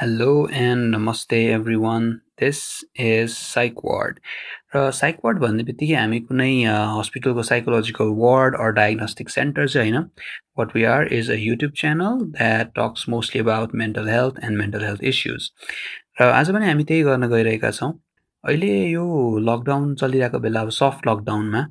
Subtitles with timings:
[0.00, 2.22] Hello and namaste everyone.
[2.38, 4.20] This is Psych Ward.
[4.74, 6.48] र psych ward भन्ने बित्तिकै हामी कुनै
[6.92, 10.06] हस्पिटलको psychological ward or diagnostic centre चाहिँ होइन
[10.58, 14.84] what we are is a YouTube channel that talks mostly about mental health and mental
[14.84, 15.50] health issues
[16.20, 17.92] र आज पनि हामी त्यही गर्न गइरहेका छौँ
[18.44, 19.06] अहिले यो
[19.52, 21.66] लकडाउन चलिरहेको बेला अब सफ्ट लकडाउनमा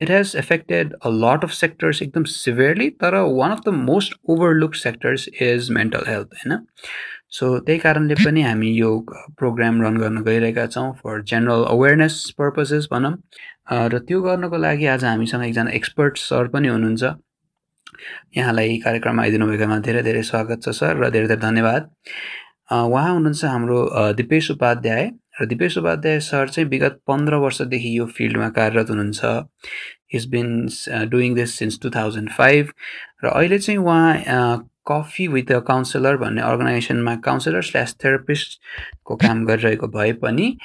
[0.00, 4.84] it has affected a lot of sectors एकदम सिभियरली तर one of the most overlook
[4.88, 6.62] sectors is mental health होइन
[7.32, 8.90] सो त्यही कारणले पनि हामी यो
[9.38, 13.12] प्रोग्राम रन गर्न गइरहेका छौँ फर जेनरल अवेरनेस पर्पसेस भनौँ।
[13.92, 17.02] र त्यो गर्नको लागि आज हामीसँग एकजना एक्सपर्ट सर पनि हुनुहुन्छ।
[18.36, 21.82] यहाँलाई कार्यक्रममा आइदिनु भएकोमा धेरै धेरै स्वागत छ सर र धेरै धेरै धन्यवाद।
[22.72, 23.78] उहाँ हुनुहुन्छ हाम्रो
[24.20, 25.10] दिपेश उपाध्याय।
[25.40, 29.20] र दिपेश उपाध्याय सर चाहिँ विगत पन्ध्र वर्षदेखि यो फिल्डमा कार्यरत हुनुहुन्छ।
[30.14, 30.48] Is been
[31.10, 32.72] doing this since two thousand five
[33.24, 39.88] र अहिले चाहिँ उहाँ कफी विथ अ काउन्सिलर भन्ने अर्गनाइजेसनमा काउन्सिलर स्ल्यास थेरापिस्टको काम गरिरहेको
[39.90, 40.56] भए पनि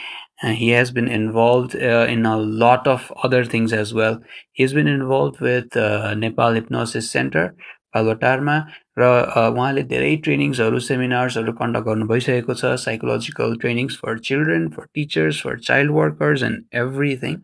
[0.44, 1.76] he has been involve
[2.09, 5.78] in a lot of other things as well he has been involve with
[6.18, 7.52] Nepal hypnosis centre
[7.96, 8.58] बालुवाटारमा
[9.00, 9.09] र
[9.48, 15.59] उहाँले धेरै ट्रेनिङ्सहरू सेमिनार्सहरू कन्डक्ट गर्नु भइसकेको छ psychological trainings for children for teachers for
[15.64, 17.38] child workers and everything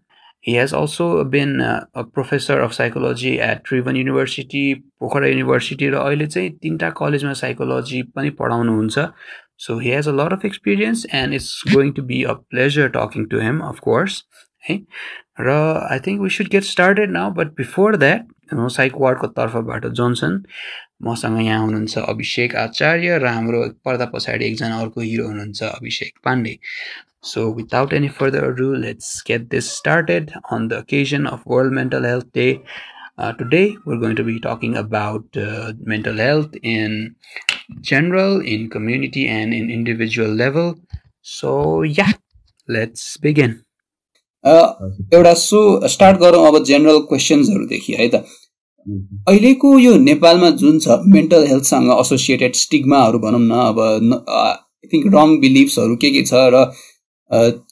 [0.46, 4.66] He has also been uh, a professor of psychology at Trivan University,
[5.00, 9.08] Pokhara university र अहिले चाहिँ तिनवटा कलेजमा साइकोलोजी पनि पढाउनुहुन्छ।
[9.66, 13.26] So he has a lot of experience and it's going to be a pleasure talking
[13.32, 14.24] to him of course
[14.70, 14.78] है
[15.40, 15.58] र
[15.92, 18.28] I think we should get started now but before that
[18.78, 20.42] psych वार्डको तर्फबाट Johnson
[21.04, 26.58] मसँग यहाँ हुनुहुन्छ अभिषेक आचार्य र हाम्रो पर्दा पछाडि एकजना अर्को हिरो हुनुहुन्छ Abhishek Pandey
[27.94, 32.62] any further ado, let's get this started on the occasion of World Mental Health Day.
[33.18, 37.16] Uh, today, we're going to be talking about uh, mental health in
[37.82, 40.76] general, in community, and in individual level.
[41.22, 42.12] So, yeah,
[42.68, 43.64] let's begin.
[44.46, 48.26] एउटा so start गरौँ अब general क्वेसन्सहरूदेखि है त
[48.86, 55.38] अहिलेको यो नेपालमा जुन छ मेन्टल हेल्थसँग एसोसिएटेड स्टिग्माहरू भनौँ न अब आई थिङ्क रङ
[55.40, 56.66] बिलिभ्सहरू के के छ र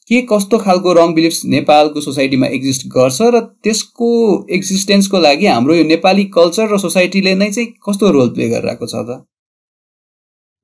[0.07, 4.11] के कस्तो खालको रङ बिलिफ्स नेपालको सोसाइटीमा एक्जिस्ट गर्छ र त्यसको
[4.51, 9.03] एक्जिस्टेन्सको लागि हाम्रो यो नेपाली कल्चर र सोसाइटीले नै चाहिँ कस्तो रोल प्ले गरिरहेको छ
[9.03, 9.19] त?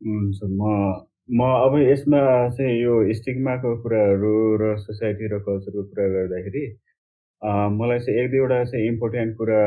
[0.02, 0.74] हुन्छ म
[1.30, 2.20] म अब यसमा
[2.50, 6.66] चाहिँ यो स्टिग्माको कुराहरू र सोसाइटी र कल्चरको कुरा गर्दाखेरि
[7.42, 9.62] मलाई चाहिँ एक दुईवटा चाहिँ इम्पोर्टेन्ट कुरा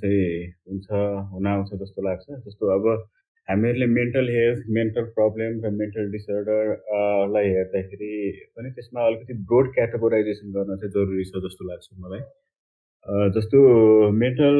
[0.00, 0.86] चाहिँ हुन्छ
[1.32, 2.86] हुन आउँछ जस्तो लाग्छ। जस्तो अब
[3.48, 8.10] हामीहरूले मेन्टल हेल्थ मेन्टल प्रब्लम र मेन्टल डिसअर्डरलाई हेर्दाखेरि
[8.56, 12.22] पनि त्यसमा अलिकति ब्रोड क्याटेगोराइजेसन गर्न चाहिँ जरुरी छ जस्तो लाग्छ मलाई।
[13.36, 13.58] जस्तो
[14.18, 14.56] मेन्टल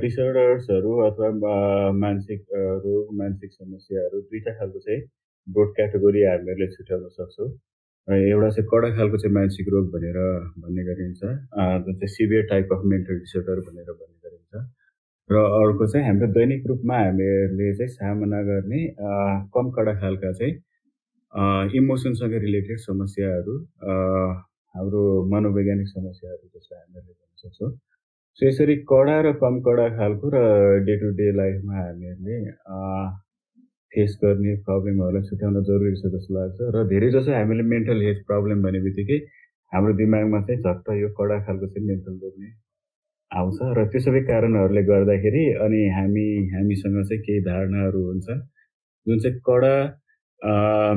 [0.00, 1.52] डिसअर्डर्सहरू अथवा
[2.02, 2.44] मानसिक
[2.84, 5.00] रोग मानसिक समस्याहरू दुईवटा खालको चाहिँ
[5.46, 7.48] ब्रोड क्याटेगोरी हामीहरूले छुट्याउन सक्छौँ।
[8.08, 10.18] एउटा चाहिँ कडा खालको चाहिँ मानसिक रोग भनेर
[10.62, 14.52] भन्ने गरिन्छ। जुन चाहिँ severe type of mental disorder भनेर भन्ने गरिन्छ।
[15.30, 18.80] र अर्को चाहिँ हाम्रो दैनिक रूपमा हामीहरूले चाहिँ सामना गर्ने
[19.54, 20.54] कम कडा खालका चाहिँ
[21.78, 23.54] इमोसनसँग रिलेटेड समस्याहरू
[24.74, 25.02] हाम्रो
[25.32, 27.70] मनोवैज्ञानिक समस्याहरू जस्तो हामीहरूले भन्न सक्छौँ।
[28.38, 30.38] सो यसरी कडा र कम कडा खालको र
[30.84, 32.36] डे टु डे लाइफमा हामीहरूले
[33.92, 38.62] फेस गर्ने प्रब्लमहरूलाई छुट्याउन जरुरी छ जस्तो लाग्छ। र धेरै जसो हामीले मेन्टल हेल्थ प्रब्लम
[38.66, 39.18] भने बित्तिकै
[39.72, 42.50] हाम्रो दिमागमा चाहिँ झट्ट यो कडा खालको चाहिँ मेन्टल रोग नै
[43.30, 48.28] आउँछ। र त्यो सबै कारणहरूले गर्दाखेरि अनि हामी हामीसँग चाहिँ केही धारणाहरू हुन्छ।
[49.06, 49.74] जुन चाहिँ कडा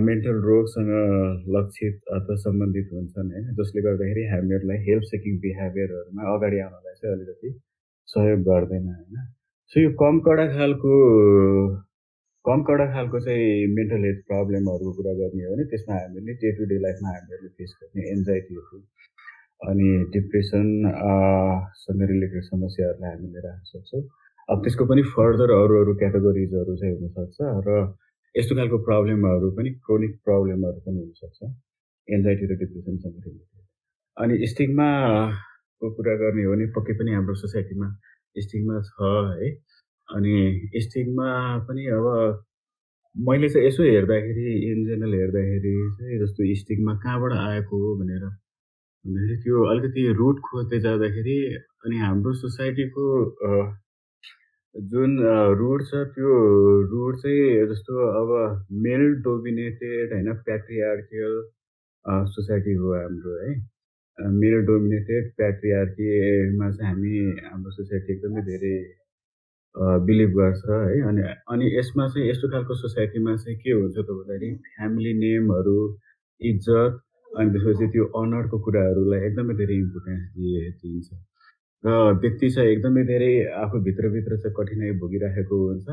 [0.01, 0.91] मेन्टल रोगसँग
[1.55, 7.49] लक्षित अथवा सम्बन्धित हुन्छन् होइन जसले गर्दाखेरि हामीहरूलाई हेल्प सेकिङ बिहेभियरहरूमा अगाडि आउनलाई चाहिँ अलिकति
[8.09, 9.27] सहयोग गर्दैन होइन।
[9.71, 10.93] सो यो कम कडा खालको
[12.45, 13.45] कम कडा खालको चाहिँ
[13.75, 17.71] मेन्टल हेल्थ प्रब्लमहरूको कुरा गर्ने हो भने त्यसमा हामीले डे टु डे लाइफमा हामीहरूले फेस
[17.81, 18.81] गर्ने एन्जाइटीहरू
[19.69, 20.67] अनि डिप्रेसन
[21.83, 24.01] सँग रिलेटेड समस्याहरूलाई हामीले राख्न सक्छौँ।
[24.49, 27.77] अब त्यसको पनि फर्दर अरू अरू क्याटेगोरिजहरू चाहिँ हुनसक्छ र
[28.35, 31.51] यस्तो खालको प्रब्लमहरू पनि क्रोनिक प्रब्लमहरू पनि हुनसक्छ
[32.07, 33.63] एन्जाइटी र डिप्रेसनसँग रिलेटेड
[34.17, 37.87] अनि स्टिङमाको कुरा गर्ने हो भने पक्कै पनि हाम्रो सोसाइटीमा
[38.45, 39.49] स्टिङमा छ है।
[40.09, 40.33] अनि
[40.81, 41.29] स्टिङमा
[41.67, 42.07] पनि अब
[43.15, 49.37] मैले चाहिँ यसो हेर्दाखेरि इन जेनरल हेर्दाखेरि चाहिँ जस्तो स्टिङमा कहाँबाट आएको हो भनेर भन्दाखेरि
[49.43, 51.37] त्यो अलिकति रुट खोज्दै जाँदाखेरि
[51.85, 53.05] अनि हाम्रो सोसाइटीको
[54.75, 55.11] जुन
[55.59, 56.31] रुट छ त्यो
[56.91, 58.31] रुट चाहिँ जस्तो अब
[58.85, 61.37] मेल डोमिनेटेड होइन प्याट्रिआर्कियल
[62.33, 63.53] सोसाइटी हो हाम्रो है।
[64.41, 67.15] मेल डोमिनेटेड प्याट्रिआर्कीमा चाहिँ हामी
[67.47, 68.75] हाम्रो सोसाइटी एकदमै धेरै
[69.75, 71.01] बिलिभ गर्छ है?
[71.09, 71.21] अनि
[71.53, 75.77] अनि यसमा चाहिँ यस्तो खालको सोसाइटीमा चाहिँ के हुन्छ त भन्दाखेरि फ्यामिली नेमहरू
[76.41, 76.93] इज्जत
[77.31, 81.09] अनि त्यसपछि त्यो अनरको कुराहरूलाई एकदमै धेरै इम्पोर्टेन्स दिए दिइन्छ
[81.83, 83.31] र व्यक्ति चाहिँ एकदमै धेरै
[83.63, 85.87] आफू भित्रभित्र चाहिँ कठिनाइ भोगिराखेको हुन्छ।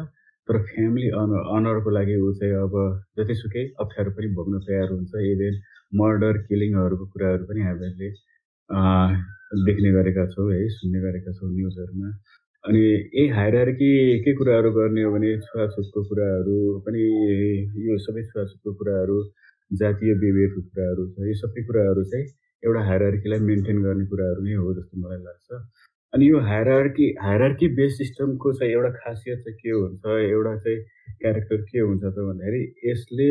[0.48, 2.74] तर फ्यामिली अनर अनरको लागि ऊ चाहिँ अब
[3.18, 5.54] जतिसुकै अप्ठ्यारो पनि भोग्न तयार हुन्छ। इभेन
[6.00, 8.08] मर्डर किलिङहरूको कुराहरू पनि हामीहरूले
[9.66, 10.60] देख्ने गरेका छौँ है?
[10.78, 12.08] सुन्ने गरेका छौँ न्युजहरूमा।
[12.64, 17.06] अनि यही हायरार्की के कुराहरू गर्ने हो भने छुवाछुतको कुराहरू पनि
[17.86, 19.16] यो सबै छुवाछुतको कुराहरू
[19.70, 22.28] जातीय विभेदको कुराहरू छ यो सबै कुराहरू चाहिँ
[22.62, 25.60] एउटा हायरार्कीलाई मेन्टेन गर्ने कुराहरू नै हो जस्तो मलाई लाग्छ।
[26.12, 30.78] अनि यो हायरार्की हायरार्की बेस सिस्टमको चाहिँ एउटा खासियत चाहिँ के हुन्छ एउटा चाहिँ
[31.18, 33.30] क्यारेक्टर के हुन्छ त भन्दाखेरि यसले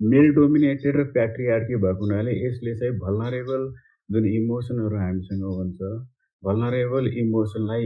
[0.00, 3.72] मेल डोमिनेटेड र प्याट्रियार्की भएको हुनाले यसले चाहिँ भलनरेबल
[4.08, 5.96] जुन इमोसनहरू हामीसँग हुन्छ
[6.42, 7.82] भलनरेबल इमोसनलाई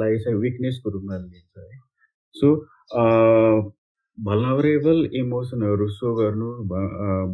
[0.00, 1.78] लाई चाहिँ विकनेसको रूपमा लिन्छ है।
[2.34, 2.48] सो
[4.18, 6.48] भलनरेबल इमोसनहरू सो गर्नु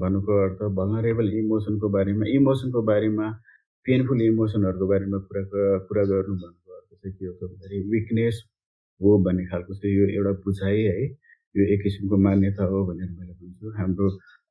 [0.02, 3.26] भन्नुको अर्थ भलनरेबल इमोसनको बारेमा इमोसनको बारेमा
[3.86, 5.42] पेनफुल इमोसनहरूको बारेमा कुरा
[5.88, 8.36] कुरा गर्नु भन्नुको अर्थ चाहिँ के हो। त भन्दाखेरि विकनेस
[9.00, 11.04] हो भन्ने खालको चाहिँ यो एउटा बुझाइ है
[11.56, 14.08] यो एक किसिमको मान्यता हो। भनेर मैले भन्छु हाम्रो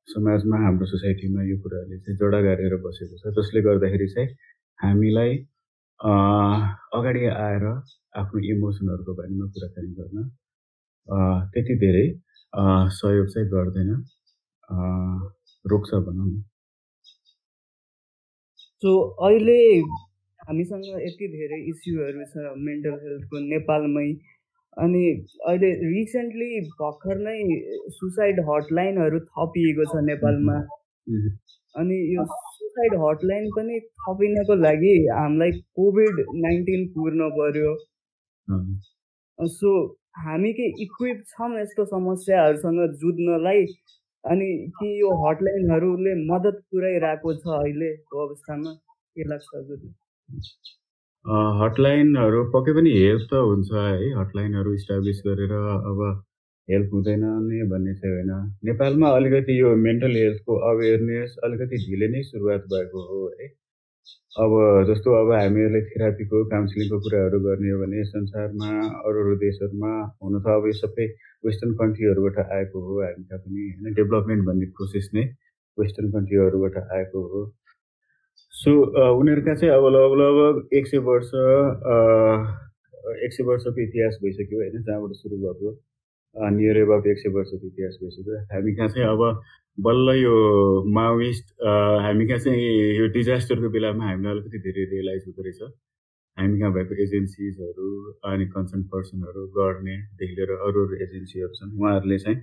[0.08, 4.28] समाजमा हाम्रो सोसाइटीमा यो कुराहरूले चाहिँ जडा गारेर बसेको छ जसले गर्दाखेरि चाहिँ
[4.80, 5.32] हामीलाई
[6.98, 7.64] अगाडि आएर
[8.20, 10.16] आफ्नो इमोसनहरूको बारेमा कुराकानी गर्न
[11.52, 12.06] त्यति धेरै
[12.98, 13.90] सहयोग चाहिँ गर्दैन
[15.64, 16.42] रोक्छ भनौँ न।
[18.82, 18.90] सो
[19.26, 19.60] अहिले
[20.48, 22.34] हामीसँग यति धेरै इस्युहरू छ
[22.66, 24.08] मेन्टल हेल्थको नेपालमै
[24.76, 25.04] अनि
[25.48, 26.50] अहिले रिसेन्टली
[26.82, 27.38] भर्खर नै
[27.96, 30.56] सुसाइड हटलाइनहरू थपिएको छ नेपालमा।
[31.74, 32.26] अनि यो
[32.78, 37.70] सुसाइड हटलाइन पनि थपिनको लागि हामीलाई कोभिड नाइन्टिन पुर्न पर्यो।
[39.38, 39.70] सो
[40.18, 43.64] हामी के इक्विप छौँ यस्तो समस्याहरूसँग जुझ्नलाई
[44.24, 44.46] अनि
[44.78, 48.72] के यो हटलाइनहरूले मद्दत पुऱ्याइरहेको छ अहिलेको अवस्थामा?
[49.14, 49.92] के लाग्छ हजुरले
[51.60, 56.00] हटलाइनहरू पक्कै पनि हेल्प त हुन्छ है। हटलाइनहरू इस्टाब्लिस गरेर अब
[56.68, 58.32] हेल्प हुँदैन नै भन्ने चाहिँ होइन।
[58.64, 63.48] नेपालमा अलिकति यो मेन्टल हेल्थको अवेरनेस अलिकति ढिलै नै सुरुवात भएको हो है।
[64.42, 64.52] अब
[64.88, 68.68] जस्तो अब हामीहरूले थेरापीको काउन्सिलिङको कुराहरू गर्ने हो भने संसारमा
[69.04, 69.92] अरू अरू देशहरूमा
[70.22, 71.06] हुन त अब यो सबै
[71.46, 75.24] वेस्टर्न कन्ट्रीहरूबाट आएको हो हामी कहाँ पनि होइन। डेभलपमेन्ट भन्ने प्रोसेस नै
[75.78, 77.42] वेस्टर्न कन्ट्रीहरूबाट आएको हो।
[78.54, 78.70] सो
[79.18, 81.34] उनीहरूका चाहिँ अब लगभग एक सय वर्ष
[83.24, 85.76] एक सय वर्षको इतिहास भइसक्यो होइन जहाँबाट सुरु भएको।
[86.36, 89.22] नियर एबाउट एक सय वर्षको इतिहास भइसक्यो हामी कहाँ चाहिँ अब
[89.78, 90.34] बल्ल यो
[90.94, 91.46] माओइस्ट
[92.04, 92.62] हामी कहाँ चाहिँ
[92.98, 95.62] यो डिजास्टरको बेलामा हामीलाई अलिकति धेरै रियलाइज हुँदो रहेछ।
[96.38, 97.88] हामी कहाँ भएको एजेन्सिजहरू
[98.30, 102.38] अनि कन्सर्न पर्सनहरू गर्नेदेखि लिएर अरू अरू एजेन्सीहरू छन् उहाँहरूले चाहिँ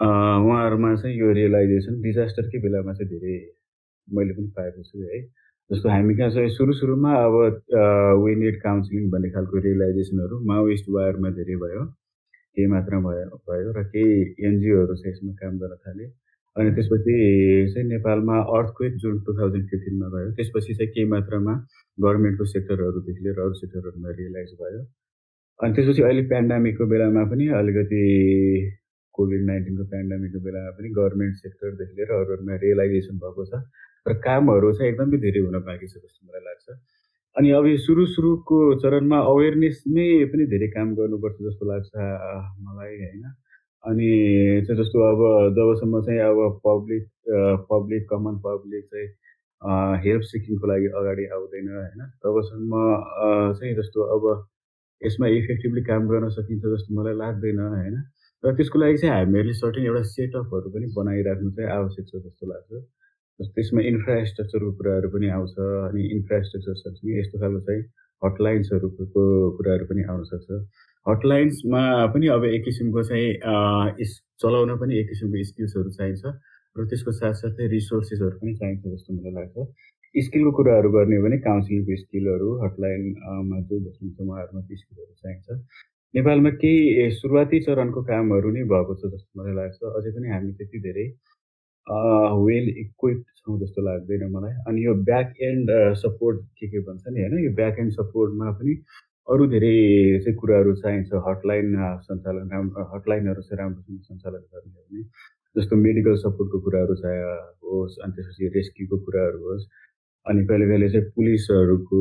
[0.00, 3.36] उहाँहरूमा चाहिँ यो रियलाइजेसन डिजास्टरकै बेलामा चाहिँ धेरै
[4.08, 5.20] मैले पनि पाएको छु है।
[5.70, 7.36] जस्तो हामी कहाँ चाहिँ सुरु सुरुमा अब
[8.24, 11.84] वी निड काउन्सिलिङ भन्ने खालको रियलाइजेसनहरू माओइस्ट वायरमा धेरै भयो।
[12.56, 16.04] केही मात्रामा भयो भयो र केही एनजिओहरू चाहिँ यसमा काम गर्न थाले।
[16.56, 17.14] अनि त्यसपछि
[17.72, 21.54] चाहिँ नेपालमा अर्थक्वेक जुन टु थाउजन्ड फिफ्टिनमा भयो त्यसपछि चाहिँ केही मात्रामा
[21.98, 24.80] गभर्मेन्टको सेक्टरहरूदेखि लिएर अरू सेक्टरहरूमा रियलाइज भयो।
[25.60, 28.02] अनि त्यसपछि अहिले पेन्डामिकको बेलामा पनि अलिकति
[29.14, 33.62] कोभिड नाइन्टिनको पेन्डामिकको बेलामा पनि गभर्मेन्ट सेक्टरदेखि लिएर अरूहरूमा रियलाइजेसन भएको छ।
[34.08, 36.66] र कामहरू चाहिँ एकदमै धेरै हुन बाँकी छ जस्तो मलाई लाग्छ।
[37.36, 41.92] अनि अब यो सुरु सुरुको चरणमा अवेरनेसमै पनि धेरै काम गर्नुपर्छ जस्तो लाग्छ
[42.66, 43.24] मलाई होइन।
[43.84, 44.08] अनि
[44.70, 45.20] जस्तो अब
[45.58, 47.04] जबसम्म चाहिँ अब पब्लिक
[47.70, 49.08] पब्लिक कमन पब्लिक चाहिँ
[50.06, 52.72] हेल्प सिकिङको लागि अगाडि आउँदैन होइन। तबसम्म
[53.60, 54.24] चाहिँ जस्तो अब
[55.02, 57.96] यसमा इफेक्टिभली काम गर्न सकिन्छ जस्तो मलाई लाग्दैन होइन।
[58.44, 62.70] र त्यसको लागि चाहिँ हामीहरूले सर्टेन एउटा सेटअपहरू पनि बनाइराख्नु चाहिँ आवश्यक छ जस्तो लाग्छ।
[63.40, 67.82] त्यसमा इन्फ्रास्ट्रक्चरको कुराहरू पनि आउँछ अनि इन्फ्रास्ट्रक्चर सँगसँगै यस्तो खालको चाहिँ
[68.22, 69.22] हटलाइन्सहरूको
[69.56, 70.48] कुराहरू पनि आउन सक्छ।
[71.06, 71.82] हटलाइन्समा
[72.14, 73.28] पनि अब एक किसिमको चाहिँ
[74.42, 76.24] चलाउन पनि एक किसिमको स्किल्सहरू चाहिन्छ
[76.76, 79.56] र त्यसको साथसाथै रिसोर्सेसहरू पनि चाहिन्छ जस्तो मलाई लाग्छ।
[80.14, 85.46] स्किलको कुराहरू गर्ने भने काउन्सिलिङको स्किलहरू हटलाइनमा जो बस्नुहुन्छ उहाँहरूमा त्यो स्किलहरू चाहिन्छ।
[86.14, 90.78] नेपालमा केही सुरुवाती चरणको कामहरू नै भएको छ जस्तो मलाई लाग्छ। अझै पनि हामी त्यति
[90.88, 91.06] धेरै
[91.86, 95.70] वेल इक्विप्ड छौँ जस्तो लाग्दैन मलाई। अनि यो ब्याक एन्ड
[96.02, 98.74] सपोर्ट के के भन्छ नि होइन यो ब्याक एन्ड सपोर्टमा पनि
[99.28, 99.76] अरू धेरै
[100.24, 101.74] चाहिँ कुराहरू चाहिन्छ। हटलाइन
[102.06, 105.02] सञ्चालन राम्रो हटलाइनहरू चाहिँ राम्रोसँग सञ्चालन गर्ने भने
[105.56, 107.22] जस्तो मेडिकल सपोर्टको कुराहरू चाहिँ
[107.66, 109.64] होस् अनि त्यसपछि रेस्क्युको कुराहरू होस्
[110.26, 111.98] अनि कहिले कहिले चाहिँ पुलिसहरूको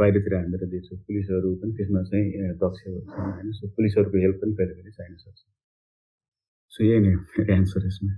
[0.00, 4.74] बाहिरतिर हामीहरू देख्छौँ पुलिसहरू पनि त्यसमा चाहिँ दक्ष हुन्छन् होइन। सो पुलिसहरूको हेल्प पनि कहिले
[4.74, 5.40] कहिले चाहिन सक्छ।
[6.72, 7.12] सो यही नै
[7.56, 8.12] एन्सर यसमा।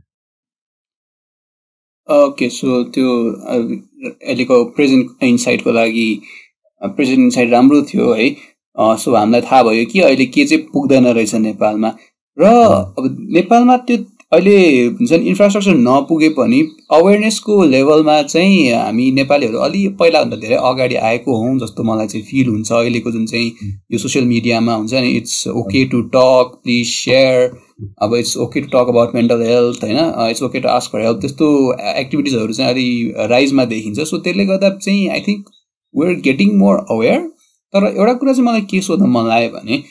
[2.08, 3.12] ओके सो त्यो
[3.52, 6.08] अहिलेको प्रेजेन्ट इन्साइटको लागि
[6.82, 8.28] प्रेजेन्ट इन्साइट राम्रो थियो है?
[8.78, 11.88] सो हामीलाई थाहा भयो कि अहिले के चाहिँ पुग्दैन रहेछ नेपालमा।
[12.38, 12.44] र
[12.98, 13.04] अब
[13.36, 13.96] नेपालमा त्यो
[14.32, 14.54] अहिले
[14.84, 16.60] हुन्छ नि इन्फ्रास्ट्रक्चर नपुगे पनि
[16.92, 22.48] अवेरनेसको लेभलमा चाहिँ हामी नेपालीहरू अलि पहिलाभन्दा धेरै अगाडि आएको हौँ जस्तो मलाई चाहिँ फिल
[22.48, 23.52] हुन्छ। अहिलेको जुन चाहिँ
[23.92, 27.50] यो सोसियल मिडियामा हुन्छ नि it's okay to talk please share
[28.02, 29.98] अब it's okay to talk about mental health होइन?
[30.30, 31.52] It's okay to ask for help त्यस्तो
[31.94, 35.46] एक्टिभिटिजहरू चाहिँ अलि राइजमा देखिन्छ। सो त्यसले गर्दा चाहिँ I think
[35.94, 37.20] we're getting more aware
[37.74, 39.82] तर एउटा कुरा चाहिँ मलाई के सोध्न मन लाग्यो भने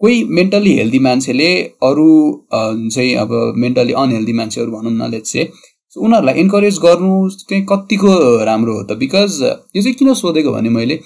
[0.00, 1.48] कोही मेन्टल्ली हेल्दी मान्छेले
[1.88, 2.08] अरू
[2.54, 3.30] चाहिँ अब
[3.64, 5.48] मेन्टल्ली अनहेल्दी मान्छेहरू भनौँ न लेट्स चाहिँ
[5.96, 8.96] उनीहरूलाई इन्करेज गर्नु चाहिँ कतिको राम्रो हो त?
[9.02, 9.40] बिकज
[9.76, 10.98] यो चाहिँ किन सोधेको भने मैले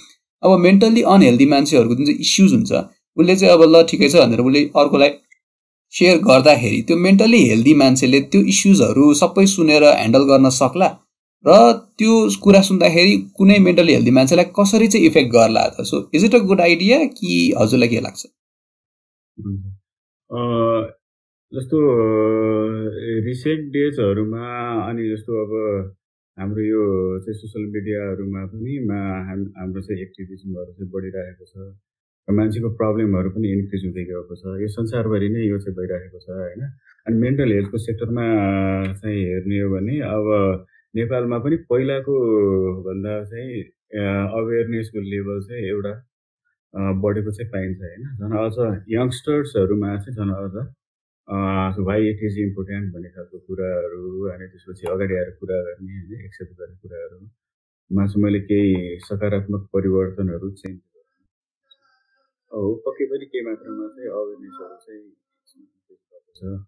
[0.43, 4.41] अब मेन्टल्ली अनहेल्दी मान्छेहरूको जुन चाहिँ इस्युज हुन्छ उसले चाहिँ अब ल ठिकै छ भनेर
[4.41, 5.11] उसले अर्कोलाई
[5.99, 10.91] सेयर गर्दाखेरि त्यो मेन्टल्ली हेल्दी मान्छेले त्यो इस्युजहरू सबै सुनेर ह्यान्डल गर्न सक्ला
[11.45, 11.61] र
[11.99, 15.85] त्यो कुरा सुन्दाखेरि कुनै मेन्टली हेल्दी मान्छेलाई कसरी चाहिँ इफेक्ट गर्ला त?
[15.91, 18.27] So is it a good idea कि हजुरलाई के लाग्छ?
[21.53, 21.79] जस्तो
[23.27, 24.45] रिसेन्ट डेजहरूमा
[24.89, 25.53] अनि जस्तो अब
[26.39, 26.83] हाम्रो यो
[27.21, 28.99] चाहिँ सोसियल मिडियाहरूमा पनि मा
[29.61, 31.75] हाम्रो चाहिँ एक्टिभिजमहरू चाहिँ बढिरहेको छ।
[32.29, 36.63] मान्छेको प्रब्लमहरू पनि इन्क्रिज हुँदै गएको छ। यो संसारभरि नै यो चाहिँ भइरहेको छ होइन?
[37.07, 38.25] अनि मेन्टल हेल्थको सेक्टरमा
[38.95, 40.27] चाहिँ हेर्ने हो भने अब
[40.95, 42.15] नेपालमा पनि पहिलाको
[42.87, 43.63] भन्दा चाहिँ
[44.39, 45.93] अवेरनेसको लेभल चाहिँ एउटा
[46.75, 48.57] बढेको चाहिँ पाइन्छ होइन। झन् अझ
[48.93, 54.03] यङ्स्टर्सहरूमा चाहिँ झन् अझ वाइ इट इज इम्पोर्टेन्ट भन्ने खालको कुराहरू
[54.35, 60.51] अनि त्यसपछि अगाडि आएर कुरा गर्ने होइन एक्सेप्ट गर्ने कुराहरूमा चाहिँ मैले केही सकारात्मक परिवर्तनहरू
[60.63, 60.81] चेन्ज
[62.53, 66.59] हो पक्कै पनि केही मात्रामा चाहिँ अवेरनेसहरू चाहिँ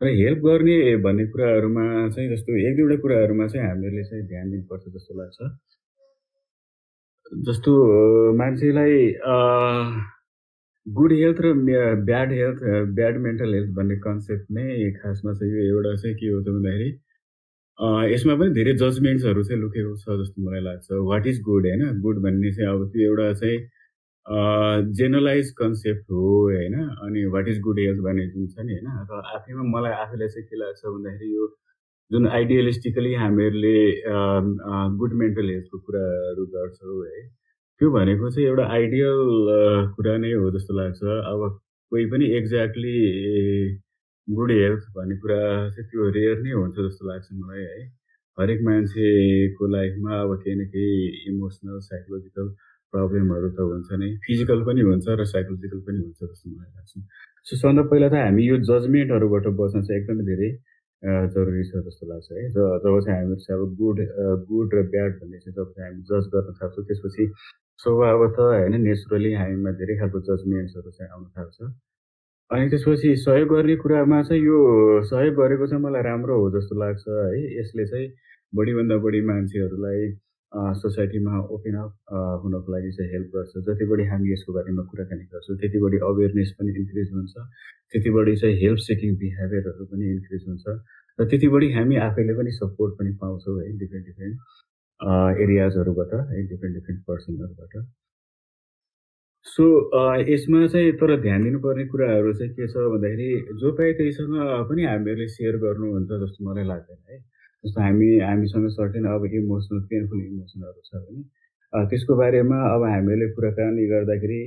[0.00, 1.84] र हेल्प गर्ने भन्ने कुराहरूमा
[2.14, 5.38] चाहिँ जस्तो एक दुईवटा कुराहरूमा चाहिँ हामीहरूले चाहिँ ध्यान दिनुपर्छ जस्तो लाग्छ।
[7.32, 7.72] जस्तो
[8.36, 8.96] मान्छेलाई
[10.86, 11.52] गुड हेल्थ र
[12.04, 12.58] bad health
[12.94, 16.90] bad mental health भन्ने कन्सेप्ट नै खासमा चाहिँ यो एउटा चाहिँ के हो त भन्दाखेरि
[18.14, 21.82] यसमा पनि धेरै जजमेन्ट्सहरू चाहिँ लुकेको छ जस्तो मलाई लाग्छ। वाट इज गुड होइन?
[22.00, 23.58] गुड भन्ने चाहिँ अब त्यो एउटा चाहिँ
[24.94, 26.76] जेनरलाइज कन्सेप्ट हो होइन?
[27.06, 28.88] अनि वाट इज गुड हेल्थ भन्ने जुन छ नि होइन?
[29.10, 31.44] र आफैमा मलाई आफूलाई चाहिँ के लाग्छ भन्दाखेरि यो
[32.10, 33.76] जुन आइडियलिस्टिकली हामीहरूले
[34.98, 37.22] गुड मेन्टल हेल्थको कुराहरू गर्छौँ है
[37.80, 39.20] त्यो भनेको चाहिँ एउटा आइडियल
[39.96, 41.40] कुरा नै हो जस्तो लाग्छ। अब
[41.92, 42.96] कोही पनि एक्ज्याक्टली
[44.28, 47.82] गुड हेल्थ भन्ने कुरा चाहिँ त्यो रेयर नै हुन्छ जस्तो लाग्छ मलाई है।
[48.38, 50.94] हरेक मान्छेको लाइफमा अब केही न केही
[51.32, 52.48] इमोसनल साइकोलोजिकल
[52.92, 56.92] प्रब्लमहरू त हुन्छ नै फिजिकल पनि हुन्छ र साइकोलोजिकल पनि हुन्छ जस्तो मलाई लाग्छ।
[57.46, 60.50] सो सबभन्दा पहिला त हामी यो जजमेन्टहरूबाट बस्न चाहिँ एकदमै धेरै
[61.04, 63.98] जरुरी छ जस्तो लाग्छ है। जब चाहिँ हामीहरू चाहिँ अब गुड
[64.48, 67.24] गुड र ब्याड भन्ने चाहिँ जब चाहिँ हामी जज गर्न थाल्छौँ त्यसपछि
[67.84, 71.58] स्वभावतः होइन नेचुरली हामीमा धेरै खालको जजमेन्ट्सहरू चाहिँ आउन थाल्छ।
[72.50, 74.58] अनि त्यसपछि सहयोग गर्ने कुरामा चाहिँ यो
[75.12, 78.08] सहयोग गरेको चाहिँ मलाई राम्रो हो जस्तो लाग्छ है। यसले चाहिँ
[78.56, 80.00] बढीभन्दा बढी मान्छेहरूलाई
[80.54, 81.92] सोसाइटीमा ओपन अप
[82.42, 86.50] हुनको लागि चाहिँ हेल्प गर्छ। जति बढी हामी यसको बारेमा कुराकानी गर्छौँ त्यति बढी अवेरनेस
[86.58, 87.34] पनि इन्क्रिज हुन्छ।
[87.90, 90.64] त्यति बढी चाहिँ हेल्प सेकिङ बिहेभियरहरू पनि इन्क्रिज हुन्छ।
[91.18, 94.36] र त्यति बढी हामी आफैले पनि सपोर्ट पनि पाउँछौँ है डिफ्रेन्ट डिफ्रेन्ट
[95.44, 97.74] एरियाजहरूबाट है डिफ्रेन्ट डिफ्रेन्ट पर्सनहरूबाट
[99.46, 99.64] सो
[100.30, 104.34] यसमा चाहिँ तर ध्यान दिनुपर्ने कुराहरू चाहिँ के छ भन्दाखेरि जो पाए त्यहीसँग
[104.70, 107.18] पनि हामीहरूले सेयर गर्नुहुन्छ जस्तो मलाई लाग्दैन है।
[107.64, 111.22] जस्तो हामी हामीसँग सर्टेन अब इमोसनल पेनफुल इमोसनहरू छ भने
[111.72, 114.40] त्यसको बारेमा अब हामीहरूले कुराकानी गर्दाखेरि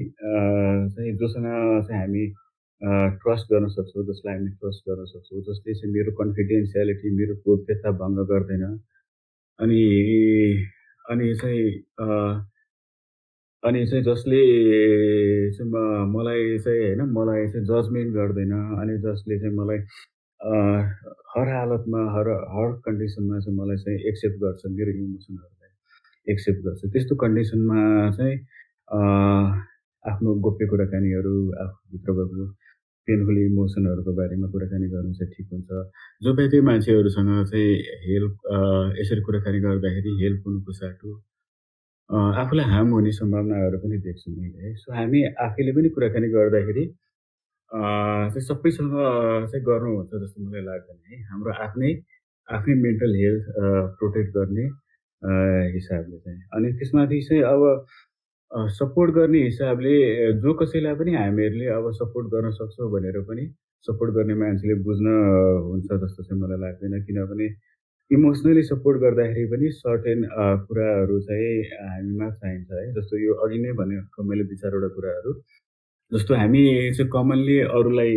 [0.94, 1.48] चाहिँ जोसँग
[1.88, 2.26] चाहिँ हामी
[3.22, 8.20] ट्रस्ट गर्न सक्छौँ जसलाई हामी ट्रस्ट गर्न सक्छौँ जसले चाहिँ मेरो कन्फिडेन्सियालिटी मेरो गोप्यता भङ्ग
[8.32, 8.64] गर्दैन।
[9.60, 9.82] अनि
[11.06, 11.66] अनि चाहिँ
[13.64, 14.42] अनि चाहिँ जसले
[15.52, 15.72] चाहिँ
[16.14, 19.80] मलाई चाहिँ होइन मलाई चाहिँ जजमेन्ट गर्दैन अनि जसले चाहिँ मलाई
[20.42, 25.72] हर हालतमा हर हर कन्डिसनमा चाहिँ मलाई चाहिँ एक्सेप्ट गर्छ मेरो इमोसनहरूलाई
[26.28, 27.80] एक्सेप्ट गर्छ। त्यस्तो कन्डिसनमा
[28.18, 28.36] चाहिँ
[30.04, 32.46] आफ्नो गोप्य कुराकानीहरू आफूभित्र भएको
[33.08, 35.70] पेनफुल इमोसनहरूको बारेमा कुराकानी गर्नु चाहिँ ठिक हुन्छ।
[36.24, 37.72] जो व्यक्ति मान्छेहरूसँग चाहिँ
[38.06, 38.36] हेल्प
[39.00, 41.10] यसरी कुराकानी गर्दाखेरि हेल्प हुनुको साटो
[42.42, 46.84] आफूलाई हार्म हुने सम्भावनाहरू पनि देख्छु मैले है। सो हामी आफैले पनि कुराकानी गर्दाखेरि
[47.72, 48.92] चाहिँ सबैसँग
[49.52, 51.92] चाहिँ गर्नुहुन्छ जस्तो मलाई लाग्दैन है। हाम्रो आफ्नै
[52.50, 53.46] आफ्नै मेन्टल हेल्थ
[54.00, 54.66] प्रोटेक्ट गर्ने
[55.76, 57.62] हिसाबले चाहिँ। अनि त्यसमाथि चाहिँ अब
[58.80, 59.94] सपोर्ट गर्ने हिसाबले
[60.42, 63.44] जो कसैलाई पनि हामीहरूले अब सपोर्ट गर्न सक्छौँ भनेर पनि
[63.88, 65.08] सपोर्ट गर्ने मान्छेले बुझ्न
[65.68, 67.48] हुन्छ जस्तो चाहिँ मलाई लाग्दैन। किनभने
[68.12, 70.20] इमोसनली सपोर्ट गर्दाखेरि पनि सर्टेन
[70.68, 71.56] कुराहरू चाहिँ
[71.92, 75.32] हामीमा चाहिन्छ है। जस्तो यो अघि नै भनेको मैले दुई चारवटा कुराहरू।
[76.12, 76.62] जस्तो हामी
[76.98, 78.12] चाहिँ कमनली अरूलाई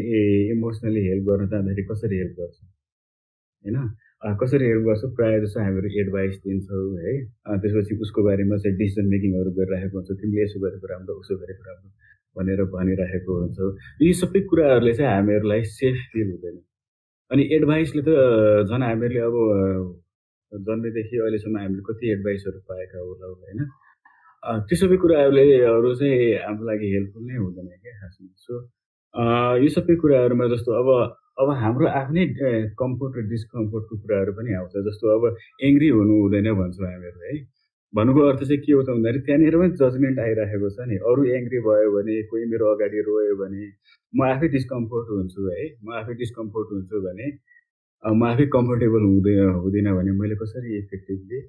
[0.54, 2.68] इमोसनली हेल्प गर्न चाहँदाखेरि कसरी हेल्प गर्छौँ?
[3.64, 3.76] होइन?
[4.42, 5.11] कसरी हेल्प गर्छौँ?
[5.16, 7.12] प्रायः जस्तो हामीहरू एडभाइस दिन्छौँ है?
[7.62, 11.90] त्यसपछि उसको बारेमा चाहिँ डिसिजन मेकिङहरू गरिरहेको हुन्छ। तिमीले यसो गरेको राम्रो उसो गरेको राम्रो
[12.38, 13.70] भनेर भनिरहेको हुन्छौँ।
[14.06, 16.56] यी सबै कुराहरूले चाहिँ हामीहरूलाई सेफ फिल हुँदैन।
[17.30, 18.11] अनि एडभाइसले त
[18.70, 19.37] झन् हामीहरूले अब
[20.52, 23.61] जन्मेदेखि अहिलेसम्म हामीले कति एडभाइसहरू पाएका होला होइन?
[24.42, 25.44] त्यो सबै कुराहरूले
[26.00, 28.54] चाहिँ हाम्रो लागि हेल्पफुल नै हुँदैन क्या खासमा। सो
[29.64, 30.88] यो सबै कुराहरूमा जस्तो अब
[31.40, 32.25] अब हाम्रो आफ्नै
[32.80, 35.23] कम्फोर्ट र डिस्कम्फोर्टको कुराहरू पनि आउँछ। जस्तो अब
[35.68, 37.35] एङ्ग्री हुनु हुँदैन भन्छौँ हामीहरू है।
[37.92, 41.59] भन्नुको अर्थ चाहिँ के हो त भन्दाखेरि त्यहाँनिर पनि जजमेन्ट आइरहेको छ नि। अरू एङ्ग्री
[41.68, 43.64] भयो भने कोही मेरो अगाडि रोयो भने
[44.14, 47.26] म आफै डिस्कम्फोर्ट हुन्छु है। म आफै डिस्कम्फोर्ट हुन्छु भने
[48.04, 51.40] म आफै कम्फोर्टेबल हुँदैन हुँदिनँ भने मैले कसरी इफेक्टिभली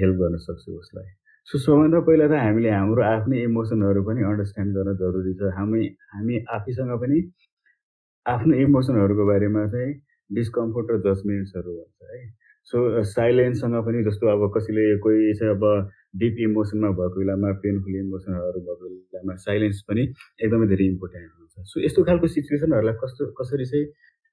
[0.00, 1.08] हेल्प गर्न सक्छु उसलाई?
[1.48, 6.34] सो सबभन्दा पहिला त हामीले हाम्रो आफ्नै इमोसनहरू पनि अन्डरस्ट्यान्ड गर्न जरुरी छ। हामी हामी
[6.56, 7.18] आफैसँग पनि
[8.26, 9.94] आफ्नो इमोसनहरूको बारेमा चाहिँ
[10.30, 12.20] डिस्कम्फोर्ट र जजमेन्ट्सहरू हुन्छ है।
[12.70, 12.76] सो
[13.12, 15.64] साइलेन्ससँग पनि जस्तो अब कसैले कोही चाहिँ अब
[16.22, 20.02] डिप इमोसनमा भएको बेलामा पेनफुल इमोसनहरू भएको बेलामा साइलेन्स पनि
[20.44, 23.84] एकदमै धेरै इम्पोर्टेन्ट हुन्छ। सो यस्तो खालको सिचुएसनहरूलाई कस्तो कसरी चाहिँ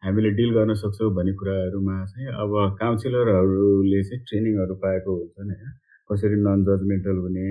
[0.03, 5.75] हामीले डिल गर्न सक्छौँ भन्ने कुराहरूमा चाहिँ अब काउन्सिलरहरूले चाहिँ ट्रेनिङहरू पाएको हुन्छन् होइन।
[6.11, 7.47] कसरी नन जजमेन्टल हुने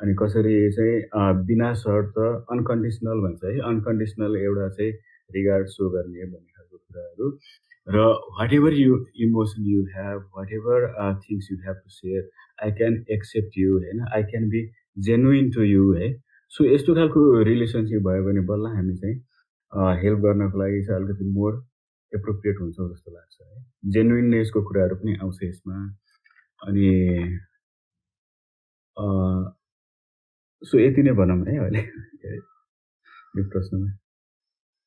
[0.00, 2.18] अनि कसरी चाहिँ बिना शर्त
[2.52, 4.92] अनकन्डिसनल भन्छ है। अनकन्डिसनल एउटा चाहिँ
[5.30, 7.26] रिगार्ड सो गर्ने भन्ने खालको कुराहरू।
[7.86, 8.04] र
[8.54, 10.18] whatever you emotion you have
[10.58, 10.86] whatever
[11.24, 12.28] things you have to share
[12.64, 14.04] I can accept you होइन?
[14.14, 14.60] I can be
[15.06, 16.12] genuine to you है?
[16.52, 19.16] सो यस्तो खालको रिलेसनसिप भयो भने बल्ल हामी चाहिँ
[20.02, 21.52] हेल्प गर्नको लागि चाहिँ अलिकति मोर
[22.12, 23.62] एप्रोप्रिएट हुन्छौँ जस्तो लाग्छ है?
[23.94, 25.76] जेन्युननेसको कुराहरू पनि आउँछ यसमा।
[26.60, 26.88] अनि
[28.96, 31.82] सो यति नै भनौँ है अहिले।
[33.38, 33.88] यो प्रश्नमा।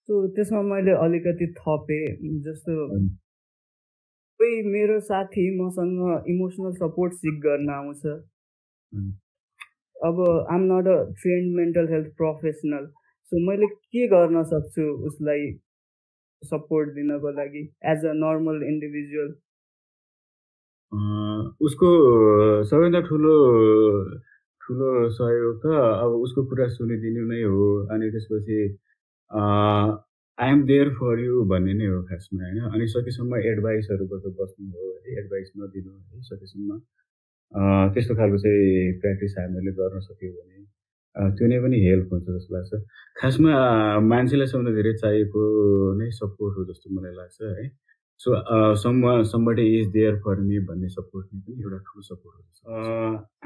[0.09, 2.05] सो त्यसमा मैले अलिकति थपेँ
[2.45, 2.73] जस्तो
[4.39, 8.05] कोही मेरो साथी मसँग इमोसनल सपोर्ट सिक गर्न आउँछ।
[10.07, 10.15] अब
[10.53, 12.87] I'm not a trained mental health professional.
[13.31, 15.51] So मैले के गर्न सक्छु उसलाई
[16.43, 19.31] सपोर्ट दिनको लागि एज अ नर्मल इन्डिभिजुअल?
[20.93, 21.89] उसको
[22.69, 23.35] सबैभन्दा ठुलो
[24.61, 25.65] ठुलो सहयोग त
[26.03, 28.59] अब उसको कुरा सुनिदिनु नै हो अनि त्यसपछि
[30.37, 32.59] आइएम देयर फर यु भन्ने नै हो खासमा होइन?
[32.73, 36.69] अनि सकेसम्म एडभाइसहरूबाट बस्नु हो है एडभाइस नदिनु है सकेसम्म
[37.93, 40.61] त्यस्तो खालको चाहिँ प्र्याक्टिस हामीहरूले गर्न सक्यो भने
[41.37, 42.71] त्यो नै पनि हेल्प हुन्छ जस्तो लाग्छ।
[43.21, 43.51] खासमा
[44.13, 45.41] मान्छेलाई सबभन्दा धेरै चाहिएको
[45.99, 47.65] नै सपोर्ट हो जस्तो मलाई लाग्छ है?
[48.23, 48.35] सो
[48.81, 52.43] सम्म somebody is there for me भन्ने सपोर्ट नै पनि एउटा ठुलो सपोर्ट हो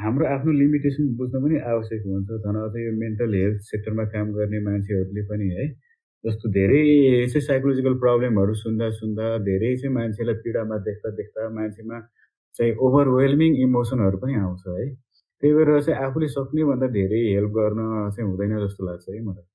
[0.04, 4.60] हाम्रो आफ्नो लिमिटेसन बुझ्न पनि आवश्यक हुन्छ। धन अझ यो मेन्टल हेल्थ सेक्टरमा काम गर्ने
[4.68, 5.68] मान्छेहरूले पनि है
[6.24, 6.84] जस्तो धेरै
[7.32, 12.00] चाहिँ साइकोलोजिकल प्रब्लमहरू सुन्दा सुन्दा धेरै चाहिँ मान्छेलाई पीडामा देख्दा देख्दा मान्छेमा
[12.60, 14.86] चाहिँ ओभरवेल्मिङ इमोसनहरू पनि आउँछ है।
[15.44, 17.82] त्यही भएर चाहिँ आफूले सक्ने भन्दा धेरै हेल्प गर्न
[18.16, 19.46] चाहिँ हुँदैन जस्तो लाग्छ है मलाई।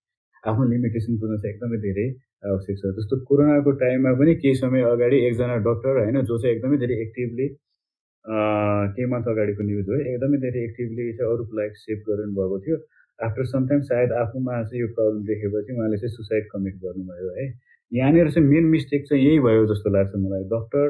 [0.50, 2.06] आफ्नो लिमिटेसन बुझ्न चाहिँ एकदमै धेरै
[2.42, 6.78] आवश्यक छ। जस्तो कोरोनाको टाइममा पनि केही समय अगाडि एकजना डक्टर होइन जो चाहिँ एकदमै
[6.84, 7.46] धेरै एक्टिभली
[8.94, 12.76] केही मन्थ अगाडिको न्युज हो एकदमै धेरै एक्टिभली चाहिँ अरूको लाइफ सेभ गरिरहनु भएको थियो
[13.18, 17.46] आफ्टर समटाइम सायद आफूमा चाहिँ यो प्रब्लम देखेपछि उहाँले चाहिँ सुसाइड कमिट गर्नुभयो है।
[17.92, 20.86] यहाँनिर चाहिँ मेन मिस्टेक चाहिँ यही भयो जस्तो लाग्छ मलाई। Doctor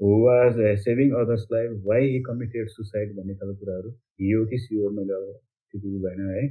[0.00, 3.90] who was saving others life why committed suicide भन्ने खालको कुराहरू
[4.22, 5.26] हियो कि सियो मैले अब
[5.74, 6.44] त्यति भएन है।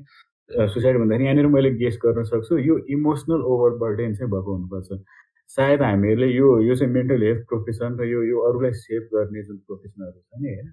[0.52, 5.02] सुसाइड भन्दाखेरि यहाँनिर मैले गेस गर्न सक्छु। यो इमोसनल ओभर बर्डेन चाहिँ भएको हुनुपर्छ।
[5.50, 9.58] सायद हामीहरूले यो यो चाहिँ मेन्टल हेल्थ प्रोफेसन र यो यो अरूलाई सेभ गर्ने जुन
[9.68, 10.70] प्रोफेसनहरू छ नि होइन?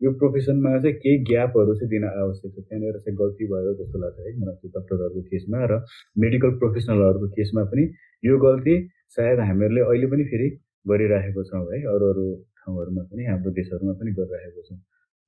[0.00, 4.18] यो प्रोफेसनमा चाहिँ केही ग्यापहरू चाहिँ दिन आवश्यक छ। त्यहाँनिर चाहिँ गल्ती भयो जस्तो लाग्छ
[4.26, 5.80] है मलाई त्यो डक्टरहरूको केसमा र
[6.24, 7.84] मेडिकल प्रोफेसनलहरूको केसमा पनि
[8.22, 8.76] यो गल्ती
[9.16, 10.48] सायद हामीहरूले अहिले पनि फेरि
[10.88, 12.24] गरिराखेको छौँ है अरू अरू
[12.60, 14.78] ठाउँहरूमा पनि हाम्रो देशहरूमा पनि गरिराखेको छौँ।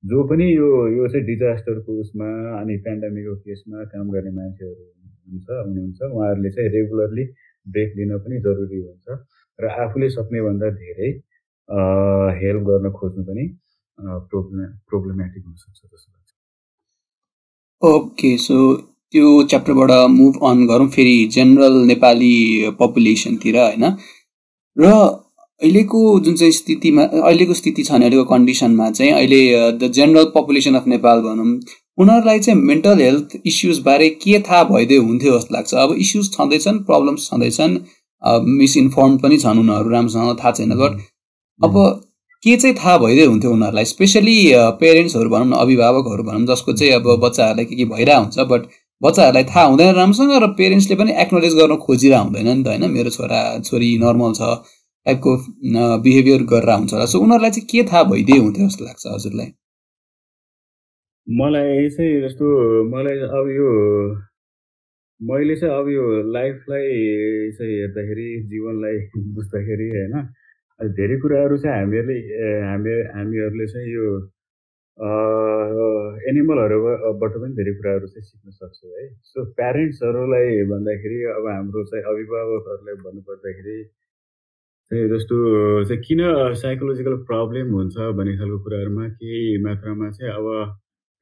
[0.03, 4.83] जो पनि यो यो चाहिँ डिजास्टरको उसमा अनि पेन्डामिकको केसमा काम गर्ने मान्छेहरू
[5.27, 7.25] हुन्छ हुनुहुन्छ उहाँहरूले चाहिँ रेगुलरली
[7.67, 9.07] ब्रेक लिन पनि जरुरी हुन्छ
[9.59, 11.09] र आफूले सक्नेभन्दा धेरै
[12.41, 13.45] हेल्प गर्न खोज्नु पनि
[14.89, 16.31] प्रोब्लमेटिक हुनसक्छ जस्तो लाग्छ।
[17.81, 18.57] ओके सो
[19.13, 22.33] त्यो च्याप्टरबाट मुभ अन गरौँ फेरि जेनरल नेपाली
[22.79, 23.85] पपुलेसनतिर होइन?
[24.77, 24.91] र
[25.63, 29.41] अहिलेको जुन चाहिँ स्थितिमा अहिलेको स्थिति छ भने अहिलेको कन्डिसनमा चाहिँ अहिले
[29.79, 31.45] the general population of Nepal भनौँ
[31.97, 37.29] उनीहरूलाई चाहिँ मेन्टल हेल्थ इस्युजबारे के थाहा भइदियो हुन्थ्यो जस्तो लाग्छ। अब इस्युज छँदैछन् प्रब्लम्स
[37.29, 37.77] छँदैछन्
[38.59, 40.99] मिसइन्फर्म पनि छन् उनीहरू राम्रोसँग थाहा छैन बट
[41.59, 41.75] अब
[42.43, 43.85] के चाहिँ थाहा भइदियो हुन्थ्यो उनीहरूलाई?
[43.85, 44.37] स्पेसली
[44.79, 48.61] पेरेन्ट्सहरू भनौँ न अभिभावकहरू भनौँ जसको चाहिँ अब बच्चाहरूलाई के के भइरहेको हुन्छ बट
[49.01, 52.91] बच्चाहरूलाई थाहा हुँदैन राम्रोसँग र पेरेन्ट्सले पनि एक्नोलेज गर्न खोजिरहेको हुँदैन नि त होइन?
[52.91, 54.49] मेरो छोरा छोरी नर्मल छ।
[55.05, 55.31] टाइपको
[56.03, 59.49] बिहेभियर गरेर हुन्छ होला। सो उनीहरूलाई चाहिँ के थाहा भइदिए हुन्थ्यो जस्तो लाग्छ हजुरलाई?
[61.27, 62.45] मलाई चाहिँ जस्तो
[62.91, 63.67] मलाई अब यो
[65.21, 66.03] मैले चाहिँ अब यो
[66.35, 66.87] लाइफलाई
[67.57, 68.97] चाहिँ हेर्दाखेरि जीवनलाई
[69.35, 70.15] बुझ्दाखेरि होइन
[70.99, 72.17] धेरै कुराहरू चाहिँ हामीहरूले
[72.67, 74.07] हामी हामीहरूले चाहिँ यो
[76.31, 82.95] एनिमलहरूबाट पनि धेरै कुराहरू चाहिँ सिक्न सक्छौँ है। सो प्यारेन्ट्सहरूलाई भन्दाखेरि अब हाम्रो चाहिँ अभिभावकहरूलाई
[83.05, 83.77] भन्नुपर्दाखेरि
[84.91, 85.35] जस्तो
[85.83, 86.19] चाहिँ किन
[86.61, 90.45] साइकोलोजिकल प्रब्लम हुन्छ भन्ने खालको कुराहरूमा केही मात्रामा चाहिँ अब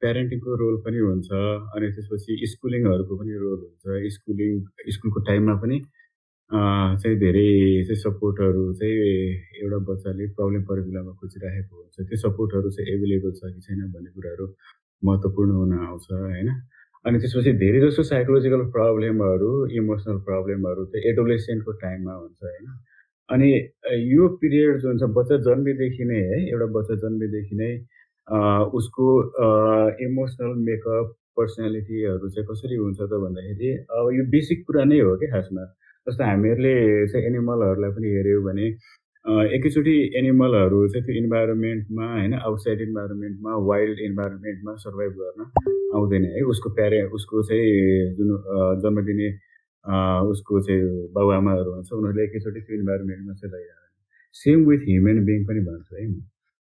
[0.02, 4.52] प्यारेन्टिङको रोल पनि हुन्छ अनि त्यसपछि स्कुलिङहरूको पनि रोल हुन्छ। स्कुलिङ
[4.96, 5.78] स्कुलको टाइममा पनि
[6.50, 7.48] चाहिँ धेरै
[7.88, 8.98] चाहिँ सपोर्टहरू चाहिँ
[9.62, 14.10] एउटा बच्चाले प्रब्लम परेको बेलामा खोजिराखेको हुन्छ। त्यो सपोर्टहरू चाहिँ एभाइलेबल छ कि छैन भन्ने
[14.12, 14.46] कुराहरू
[15.02, 16.48] महत्त्वपूर्ण हुन आउँछ होइन?
[17.06, 22.66] अनि त्यसपछि धेरै जस्तो साइकोलोजिकल प्रब्लमहरू इमोसनल प्रब्लमहरू चाहिँ एडोलेसेन्टको टाइममा हुन्छ होइन?
[23.28, 23.48] अनि
[24.12, 27.72] यो पिरियड जुन छ बच्चा जन्मेदेखि नै है एउटा बच्चा जन्मेदेखि नै
[28.78, 29.06] उसको
[30.06, 35.26] इमोसनल मेकअप पर्सनालिटीहरू चाहिँ कसरी हुन्छ त भन्दाखेरि अब यो बेसिक कुरा नै हो कि
[35.34, 35.64] खासमा।
[36.06, 36.74] जस्तो हामीहरूले
[37.12, 38.66] चाहिँ एनिमलहरूलाई पनि हेऱ्यौँ भने
[39.56, 45.40] एकैचोटि एनिमलहरू चाहिँ त्यो इन्भाइरोमेन्टमा होइन आउटसाइड इन्भाइरोमेन्टमा वाइल्ड इन्भाइरोमेन्टमा सर्भाइभ गर्न
[45.96, 48.28] आउँदैन है। उसको प्यारे उसको चाहिँ जुन
[48.82, 49.28] जन्म दिने
[49.84, 50.82] उसको चाहिँ
[51.14, 53.90] बाबुआमाहरू हुन्छ उनीहरूले एकैचोटि त्यो इन्भाइरोमेन्टमा चाहिँ लैजाँदैन
[54.36, 56.22] सेम विथ ह्युमन बिङ पनि भन्छु है। म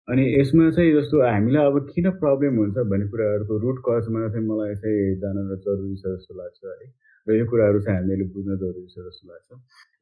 [0.09, 4.75] अनि यसमा चाहिँ जस्तो हामीलाई अब किन प्रब्लम हुन्छ भन्ने कुराहरूको रुट कजमा चाहिँ मलाई
[4.81, 6.87] चाहिँ जान जरुरी छ जस्तो लाग्छ है।
[7.27, 9.49] र यो कुराहरू चाहिँ हामीले बुझ्न जरुरी छ जस्तो लाग्छ।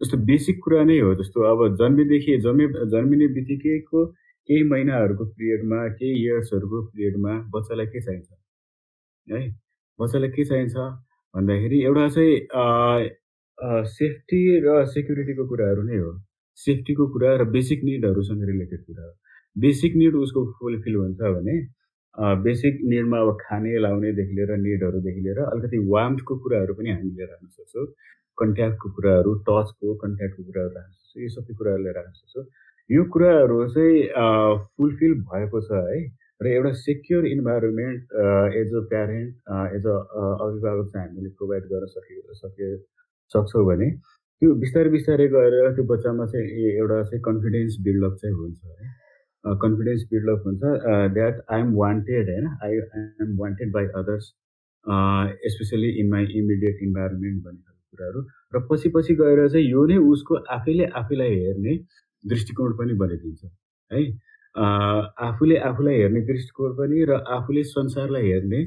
[0.01, 4.05] जस्तो बेसिक कुरा नै हो जस्तो अब जन्मेदेखि जन्मे जन्मिने बित्तिकैको
[4.49, 8.29] केही महिनाहरूको पिरियडमा केही इयर्सहरूको पिरियडमा बच्चालाई के चाहिन्छ?
[9.27, 9.40] है?
[9.99, 10.77] बच्चालाई के चाहिन्छ?
[11.37, 12.35] भन्दाखेरि एउटा चाहिँ
[13.90, 16.11] सेफ्टी र सेक्युरिटीको कुराहरू नै हो।
[16.59, 19.12] सेफ्टीको कुरा र बेसिक निडहरूसँग रिलेटेड कुरा हो।
[19.57, 21.57] बेसिक निड उसको फुलफिल हुन्छ भने
[22.44, 27.87] बेसिक निडमा अब खाने लाउनेदेखि लिएर निडहरूदेखि लिएर अलिकति वार्मको कुराहरू पनि हामीले राख्न सक्छौँ।
[28.38, 32.44] कन्ट्याक्टको कुराहरू टचको कन्ट्याक्टको कुराहरू राख्न सक्छौँ। यो सबै कुराहरूले राख्न सक्छौँ।
[32.90, 33.96] यो कुराहरू चाहिँ
[34.77, 36.01] फुलफिल भएको छ है।
[36.40, 38.03] र एउटा secure environment
[38.61, 39.96] as a parent as a
[40.46, 42.68] अभिभावक चाहिँ हामीले प्रोभाइड गर्न सके सके
[43.35, 43.90] सक्छौँ भने
[44.42, 48.94] त्यो बिस्तारै बिस्तारै गएर त्यो बच्चामा चाहिँ एउटा चाहिँ कन्फिडेन्स बिल्डअप चाहिँ हुन्छ है।
[49.44, 50.61] कन्फिडेन्स बिल्डअप हुन्छ
[51.14, 54.29] द्याट आई एम वान्टेड होइन I I am wanted by others
[55.55, 58.20] specially in my immediate environment भन्ने खालको कुराहरू।
[58.55, 61.77] र पछि पछि गएर चाहिँ यो नै उसको आफैले आफैलाई हेर्ने
[62.25, 63.44] दृष्टिकोण पनि बनाइदिन्छ
[63.90, 64.03] है?
[64.57, 68.61] आफूले आफूलाई हेर्ने दृष्टिकोण पनि र आफूले संसारलाई हेर्ने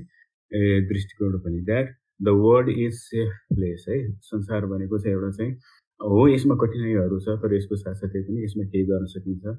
[0.89, 3.97] दृष्टिकोण पनि। That the world is safe place है।
[4.29, 5.51] संसार भनेको चाहिँ एउटा चाहिँ
[5.99, 9.55] हो यसमा कठिनाइहरू छ तर यसको साथसाथै पनि यसमा केही गर्न सकिन्छ।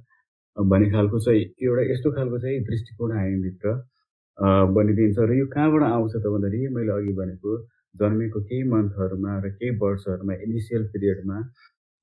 [0.56, 3.74] भन्ने खालको चाहिँ एउटा यस्तो खालको चाहिँ दृष्टिकोण हामीभित्र
[4.76, 7.56] बनिदिन्छ र यो कहाँबाट आउँछ त भन्दाखेरि मैले अघि भनेको
[8.00, 11.38] जन्मेको केही मन्थहरूमा र केही वर्षहरूमा इनिसियल पिरियडमा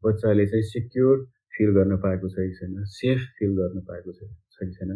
[0.04, 1.16] बच्चाले चाहिँ सिक्योर
[1.58, 4.20] फिल गर्न पाएको छ कि छैन सेफ फिल गर्न पाएको छ
[4.60, 4.92] कि छैन।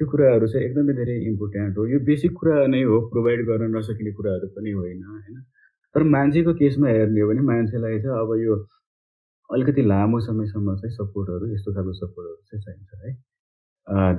[0.00, 4.12] त्यो कुराहरू चाहिँ एकदमै धेरै इम्पोर्टेन्ट हो। यो बेसिक कुरा नै हो प्रोभाइड गर्न नसकिने
[4.20, 5.42] कुराहरू पनि होइन होइन?
[5.94, 8.54] तर मान्छेको केसमा हेर्ने हो भने मान्छेलाई चाहिँ अब यो
[9.50, 13.10] अलिकति लामो समयसम्म चाहिँ सपोर्टहरू यस्तो खालको सपोर्टहरू चाहिँ चाहिन्छ है?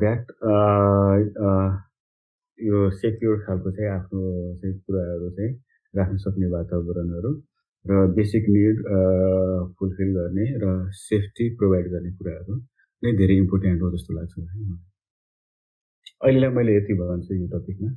[0.01, 0.23] द्याट
[2.59, 4.21] यो सेक्योर खालको चाहिँ आफ्नो
[4.61, 5.51] चाहिँ कुराहरू चाहिँ
[5.93, 7.31] राख्न सक्ने वातावरणहरू
[7.85, 8.81] र बेसिक निड
[9.79, 12.55] फुलफिल गर्ने र सेफ्टी प्रोभाइड गर्ने कुराहरू
[13.03, 14.79] नै धेरै इम्पोर्टेन्ट हो जस्तो लाग्छ है
[16.23, 17.91] अहिलेलाई मैले यति भन्छु यो टपिकमा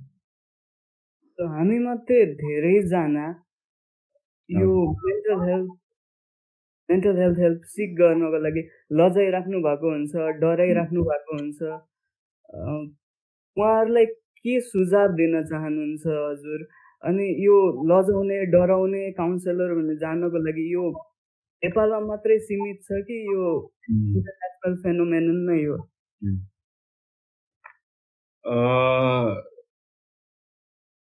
[1.38, 3.27] हामी मात्रै धेरैजना
[4.49, 4.70] यो
[5.07, 5.70] mental health
[6.88, 8.62] mental health help seek गर्नको लागि
[9.01, 11.61] लजाइराख्नु भएको हुन्छ डराइराख्नु भएको हुन्छ।
[13.57, 14.07] उहाँहरूलाई
[14.40, 16.61] के सुझाव दिन चाहनुहुन्छ हजुर?
[17.03, 17.57] अनि यो
[17.91, 20.85] लजाउने डराउने काउन्सिलर भनेर जानको लागि यो
[21.63, 23.45] नेपालमा मात्रै सीमित छ कि यो
[23.91, 25.77] इन्टरनेसनल फेनोमेनन नै हो?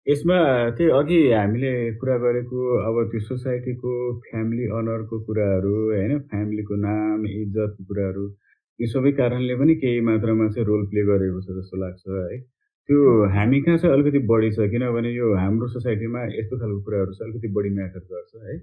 [0.08, 0.38] यसमा
[0.78, 1.72] त्यही अघि हामीले
[2.02, 3.94] कुरा गरेको अब त्यो सोसाइटीको
[4.28, 6.14] फ्यामिली अनरको कुराहरू होइन?
[6.32, 8.26] फ्यामिलीको नाम इज्जतको कुराहरू
[8.80, 12.38] यो सबै कारणले पनि केही मात्रामा चाहिँ रोल प्ले गरेको छ जस्तो लाग्छ है?
[12.90, 13.00] त्यो
[13.36, 17.48] हामी कहाँ चाहिँ अलिकति बढी छ। किनभने यो हाम्रो सोसाइटीमा यस्तो खालको कुराहरू चाहिँ अलिकति
[17.56, 18.56] बढी म्याटर गर्छ है।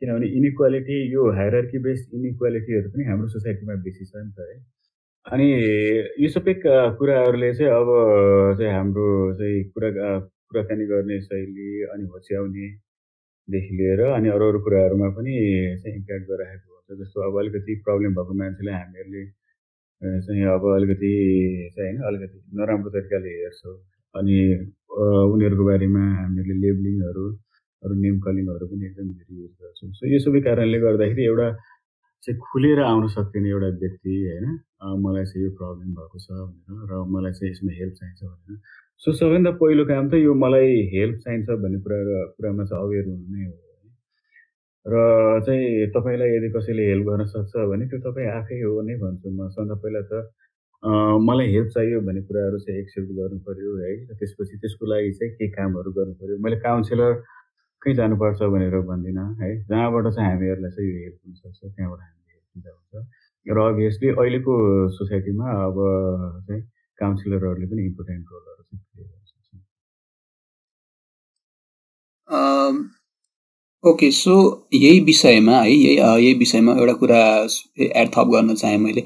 [0.00, 4.56] किनभने इनइक्वालिटी यो हायरार्की बेस्ड इनइक्वालिटीहरू पनि हाम्रो सोसाइटीमा बेसी छ नि त है।
[5.26, 5.46] अनि
[6.22, 7.88] यो सबै कुराहरूले चाहिँ अब
[8.58, 9.06] चाहिँ हाम्रो
[9.38, 9.90] चाहिँ कुरा
[10.50, 15.32] कुराकानी गर्ने शैली अनि होच्याउनेदेखि लिएर अनि अरू अरू कुराहरूमा पनि
[15.80, 19.24] चाहिँ इम्प्याक्ट गरिरहेको हुन्छ। जस्तो अब अलिकति प्रब्लम भएको मान्छेलाई हामीहरूले
[20.02, 21.10] चाहिँ अब अलिकति
[21.76, 23.76] चाहिँ होइन अलिकति नराम्रो तरिकाले हेर्छौँ।
[24.14, 24.36] अनि
[25.34, 27.24] उनीहरूको बारेमा हामीहरूले लेबलिङहरू
[27.82, 31.48] अरू नेम कलिङहरू पनि एकदम धेरै युज गर्छौँ। सो यो सबै कारणले गर्दाखेरि एउटा
[32.24, 34.46] चाहिँ खुलेर आउन सक्दैन एउटा व्यक्ति होइन?
[35.04, 38.56] मलाई चाहिँ यो प्रब्लम भएको छ भनेर र मलाई चाहिँ यसमा हेल्प चाहिन्छ भनेर।
[39.02, 41.98] सो सबैभन्दा पहिलो काम त यो मलाई हेल्प चाहिन्छ भन्ने कुरा
[42.36, 43.54] कुरामा चाहिँ अवेर हुनु नै हो।
[44.86, 44.94] र
[45.46, 49.48] चाहिँ तपाईँलाई यदि कसैले हेल्प गर्न सक्छ भने त्यो तपाईँ आफै हो नै भन्छु म।
[49.48, 50.12] सबभन्दा पहिला त
[51.26, 53.08] मलाई हेल्प चाहियो भन्ने कुराहरू चाहिँ एक्सेप्ट
[53.46, 57.12] पऱ्यो है। र त्यसपछि त्यसको लागि चाहिँ केही कामहरू पऱ्यो मैले काउन्सिलर
[57.82, 62.46] कहीँ जानुपर्छ भनेर भन्दिनँ है। जहाँबाट चाहिँ हामीहरूलाई चाहिँ यो हेल्प हुनसक्छ त्यहाँबाट हामीले हेल्प
[62.54, 62.94] दिँदा हुन्छ
[63.46, 64.52] र अभियसली अहिलेको
[64.98, 65.76] सोसाइटीमा अब
[66.48, 66.62] चाहिँ
[66.98, 69.48] काउन्सिलरहरूले पनि इम्पोर्टेन्ट रोलहरू चाहिँ प्ले गर्न सक्छ
[73.88, 74.34] ओके सो
[74.74, 77.20] यही विषयमा है यही यही विषयमा एउटा कुरा
[77.80, 79.02] एड थप गर्न चाहेँ मैले।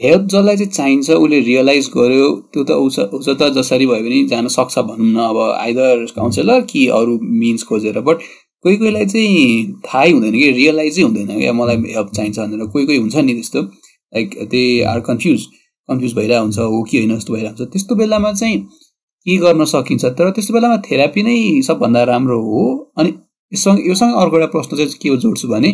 [0.00, 2.70] हेल्प जसलाई चाहिँ चाहिन्छ उसले रियलाइज गर्यो त्यो त
[3.14, 7.62] उस त जसरी भयो भने जान सक्छ भनौँ न अब आइदर काउन्सिलर कि अरू मिन्स
[7.68, 8.22] खोजेर बट
[8.64, 12.98] कोही कोहीलाई चाहिँ थाहै हुँदैन कि रियलाइजै हुँदैन क्या मलाई हेल्प चाहिन्छ भनेर। कोही कोही
[12.98, 14.62] हुन्छ नि त्यस्तो like they
[14.92, 15.46] are confuse
[15.88, 18.58] confuse भइरहेको हुन्छ हो कि होइन जस्तो भइरहेको हुन्छ। त्यस्तो बेलामा चाहिँ
[19.26, 20.04] के गर्न सकिन्छ?
[20.04, 21.36] तर त्यस्तो बेलामा थेरापी नै
[21.66, 22.64] सबभन्दा राम्रो हो
[22.98, 23.10] अनि
[23.54, 25.72] योसँग योसँग अर्को एउटा प्रश्न चाहिँ के जोड्छु भने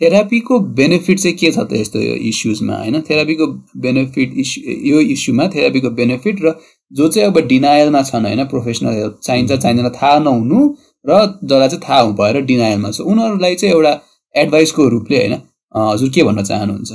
[0.00, 3.00] थेरापीको बेनिफिट चाहिँ के छ त यस्तो इस्युजमा होइन?
[3.08, 3.46] थेरापीको
[3.86, 6.54] बेनिफिट इस्यु यो इस्युमा थेरापीको बेनिफिट र
[6.92, 8.44] जो चाहिँ अब डिनायलमा छन् होइन?
[8.52, 10.60] प्रोफेसनल हेल्प चाहिन्छ चाहिँदैन थाहा नहुनु
[11.04, 13.92] र जसलाई चाहिँ थाहा भएर डिनायलमा छ। उनीहरूलाई चाहिँ एउटा
[14.34, 15.34] एडभाइसको रूपले होइन?
[15.74, 16.92] हजुर के भन्न चाहनुहुन्छ?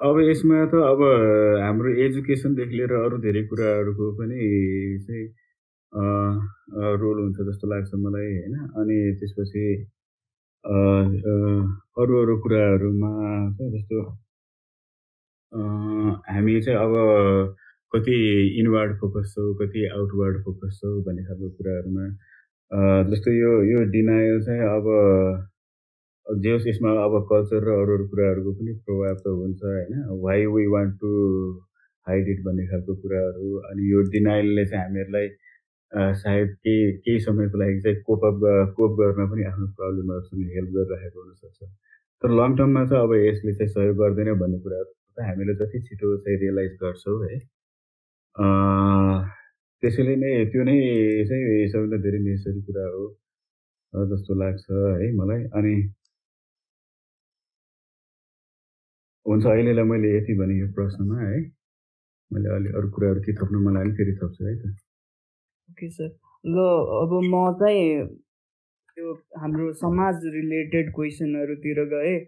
[0.00, 1.00] अब यसमा त अब
[1.62, 4.36] हाम्रो एजुकेसनदेखि लिएर अरू धेरै कुराहरूको पनि
[5.06, 5.26] चाहिँ
[5.92, 8.54] रोल हुन्छ जस्तो लाग्छ मलाई होइन?
[8.80, 9.64] अनि त्यसपछि
[12.00, 13.10] अरू अरू कुराहरूमा
[13.58, 14.02] चाहिँ जस्तो
[16.30, 17.56] हामी चाहिँ अब
[17.92, 18.16] कति
[18.60, 22.04] इनवार्ड फोकस छौँ कति आउटवार्ड फोकस छौँ भन्ने खालको कुराहरूमा
[23.10, 24.86] जस्तो यो यो डिनायल चाहिँ अब
[26.26, 29.94] जे होस् यसमा अब कल्चर र अरू अरू कुराहरूको पनि प्रभाव त हुन्छ होइन?
[30.22, 31.10] Why we want to
[32.06, 35.28] hide it भन्ने खालको कुराहरू अनि यो डिनाइलले चाहिँ हामीहरूलाई
[35.92, 38.40] सायद केही केही समयको लागि चाहिँ कोपअप
[38.76, 41.58] कोप गर्न पनि आफ्नो प्रब्लमहरूसँग हेल्प गरिरहेको हुनसक्छ।
[42.22, 46.16] तर लङ टर्ममा चाहिँ अब यसले चाहिँ सहयोग गर्दैन भन्ने कुरा त हामीले जति छिटो
[46.24, 47.38] चाहिँ रियलाइज गर्छौँ है।
[49.82, 50.76] त्यसैले नै त्यो नै
[51.28, 53.04] चाहिँ सबैभन्दा धेरै नेसरी कुरा हो
[54.12, 54.66] जस्तो लाग्छ
[55.00, 55.74] है मलाई। अनि
[59.26, 61.40] हुन्छ अहिलेलाई मैले यति भने यो प्रश्नमा है।
[62.30, 64.74] मैले अलिक अरू कुराहरू के थप्नु मलाई अलिक फेरि थप्छु है त।
[65.70, 66.10] ओके सर
[66.44, 66.66] ल
[67.02, 68.06] अब म चाहिँ
[68.96, 72.18] त्यो हाम्रो समाज रिलेटेड क्वेसनहरूतिर गएँ।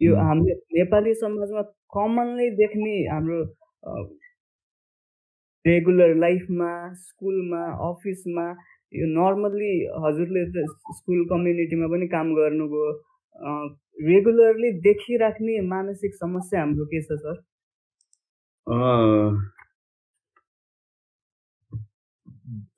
[0.00, 1.62] यो हाम्रो नेपाली समाजमा
[1.96, 3.40] कमनली देख्ने हाम्रो
[5.64, 6.70] रेगुलर लाइफमा
[7.04, 8.46] स्कुलमा अफिसमा
[8.92, 9.72] यो नर्मल्ली
[10.04, 10.66] हजुरले त
[10.98, 12.90] स्कुल कम्युनिटीमा पनि काम गर्नुभयो।
[14.10, 17.36] रेगुलरली देखिराख्ने मानसिक समस्या हाम्रो के छ सर?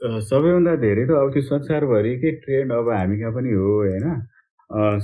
[0.01, 4.05] सबैभन्दा धेरै त अब त्यो संसारभरिकै ट्रेन्ड अब हामी कहाँ पनि हो होइन?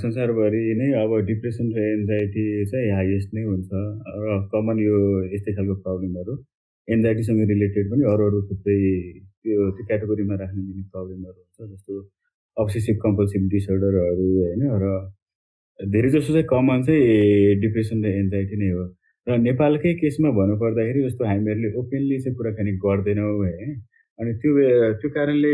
[0.01, 3.69] संसारभरि नै अब डिप्रेसन र एन्जाइटी चाहिँ हाइएस्ट नै हुन्छ।
[4.23, 4.97] र कमन यो
[5.33, 6.33] यस्तै खालको प्रब्लमहरू
[6.87, 8.77] एन्जाइटीसँग रिलेटेड पनि अरू अरू थुप्रै
[9.41, 11.93] त्यो त्यो क्याटेगोरीमा राख्न दिने प्रब्लमहरू हुन्छ जस्तो
[12.57, 14.61] अब्सेसिभ कम्पल्सिभ डिसअर्डरहरू होइन?
[14.83, 14.85] र
[15.79, 18.85] धेरै जसो चाहिँ कमन चाहिँ डिप्रेसन र एन्जाइटी नै हो।
[19.27, 23.73] र नेपालकै केसमा भन्नुपर्दाखेरि जस्तो हामीहरूले ओपनली चाहिँ कुराकानी गर्दैनौँ है?
[24.19, 24.51] अनि त्यो
[24.93, 25.53] त्यो कारणले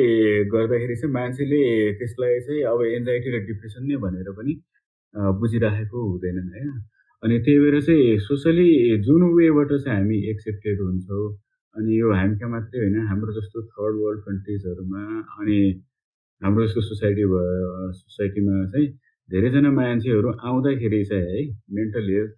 [0.51, 1.61] गर्दाखेरि चाहिँ मान्छेले
[1.99, 4.53] त्यसलाई चाहिँ अब एन्जाइटी र डिप्रेसन नै भनेर पनि
[5.39, 6.69] बुझिराखेको हुँदैनन् होइन?
[7.23, 8.67] अनि त्यही भएर चाहिँ सोसली
[9.01, 11.25] जुन वेबाट चाहिँ हामी एक्सेप्टेड हुन्छौँ
[11.75, 15.03] अनि यो हामी कहाँ मात्रै होइन हाम्रो जस्तो थर्ड वर्ल्ड कन्ट्रिजहरूमा
[15.39, 15.59] अनि
[16.41, 18.87] हाम्रो जस्तो सोसाइटी भयो सोसाइटीमा चाहिँ
[19.29, 21.43] धेरैजना मान्छेहरू आउँदाखेरि चाहिँ है
[21.73, 22.37] मेन्टल हेल्थ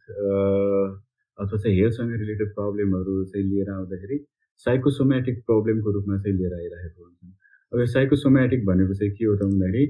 [1.38, 4.18] अथवा चाहिँ हेल्थसँग रिलेटेड प्रब्लमहरू चाहिँ लिएर आउँदाखेरि
[4.66, 7.32] साइकोसोमेटिक प्रब्लमको रूपमा चाहिँ लिएर आइरहेको हुन्छन्।
[7.74, 9.84] अब यो साइकोसोमेटिक भनेको चाहिँ के हो त भन्दाखेरि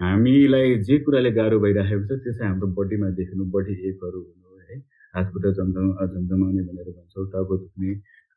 [0.00, 4.76] हामीलाई जे कुराले गाह्रो भइराखेको छ त्यो चाहिँ हाम्रो बडीमा देखिनु बडी एकहरू हुनु है
[5.14, 7.90] हातखुट्टा झमझम झमझमाउने भनेर भन्छौँ टाउको दुख्ने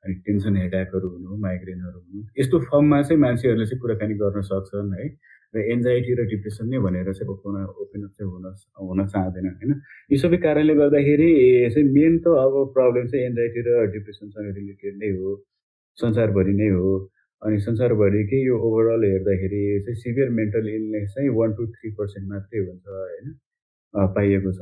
[0.03, 5.07] अनि टेन्सन हेडाकहरू हुनु माइग्रेनहरू हुनु। यस्तो फर्ममा चाहिँ मान्छेहरूले चाहिँ कुराकानी गर्न सक्छन् है।
[5.55, 8.45] र एन्जाइटी र डिप्रेसन नै भनेर चाहिँ ओपन ओपन अप चाहिँ हुन
[8.87, 9.71] हुन चाहँदैन होइन।
[10.11, 11.29] यो सबै कारणले गर्दाखेरि
[11.73, 15.31] चाहिँ मेन त अब प्रब्लम चाहिँ एन्जाइटी र डिप्रेसनसँग रिलेटेड नै हो।
[16.01, 16.93] संसारभरि नै हो।
[17.41, 22.59] अनि संसारभरिकै यो ओभरअल हेर्दाखेरि चाहिँ सिभियर मेन्टल इलनेस चाहिँ वान टू थ्री पर्सेन्ट मात्रै
[22.59, 23.27] हुन्छ होइन?
[24.15, 24.61] पाइएको छ।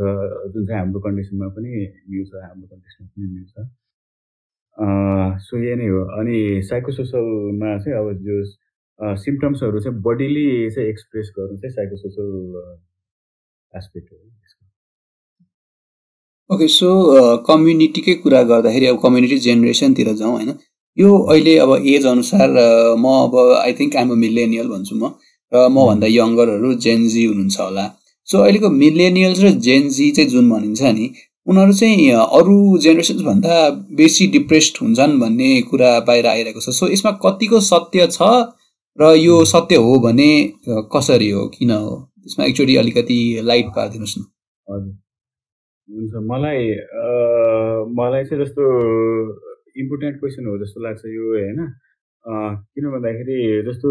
[0.53, 1.69] जुन चाहिँ हाम्रो कन्डिसनमा पनि
[2.09, 3.53] मिल्छ हाम्रो कन्डिसनमा पनि मिल्छ।
[5.47, 6.37] सो यही नै हो। अनि
[6.69, 8.35] साइकोसोसलमा चाहिँ अब जो
[9.23, 12.29] सिम्टम्सहरू चाहिँ बडीली चाहिँ एक्सप्रेस गर्नु चाहिँ साइकोसोसल
[13.73, 14.17] एस्पेक्ट हो
[16.49, 16.89] ओके सो
[17.47, 20.51] कम्युनिटीकै कुरा गर्दाखेरि अब कम्युनिटी जेनेरेसनतिर जाउँ होइन?
[20.97, 22.49] यो अहिले अब एज अनुसार
[22.99, 25.13] म अब I think I'm a millennial भन्छु म
[25.51, 27.85] र मभन्दा यङ्गरहरू जेनजी हुनुहुन्छ होला।
[28.27, 31.05] सो अहिलेको मिलेनियल्स र जेनजी चाहिँ जुन भनिन्छ नि
[31.47, 33.55] उनीहरू चाहिँ अरू जेनेरेसन्सभन्दा
[33.97, 38.29] बेसी डिप्रेस्ड हुन्छन् भन्ने कुरा बाहिर आइरहेको छ। सो यसमा कतिको सत्य छ
[38.99, 40.29] र यो सत्य हो भने
[40.95, 41.95] कसरी हो किन हो?
[42.27, 44.21] यसमा एक्चुली अलिकति लाइट पारिदिनुहोस् न।
[44.67, 44.93] हजुर।
[45.89, 46.63] हुन्छ मलाई
[47.99, 48.63] मलाई चाहिँ जस्तो
[49.83, 51.59] इम्पोर्टेन्ट क्वेसन हो जस्तो लाग्छ यो होइन?
[52.25, 53.89] किन भन्दाखेरि जस्तो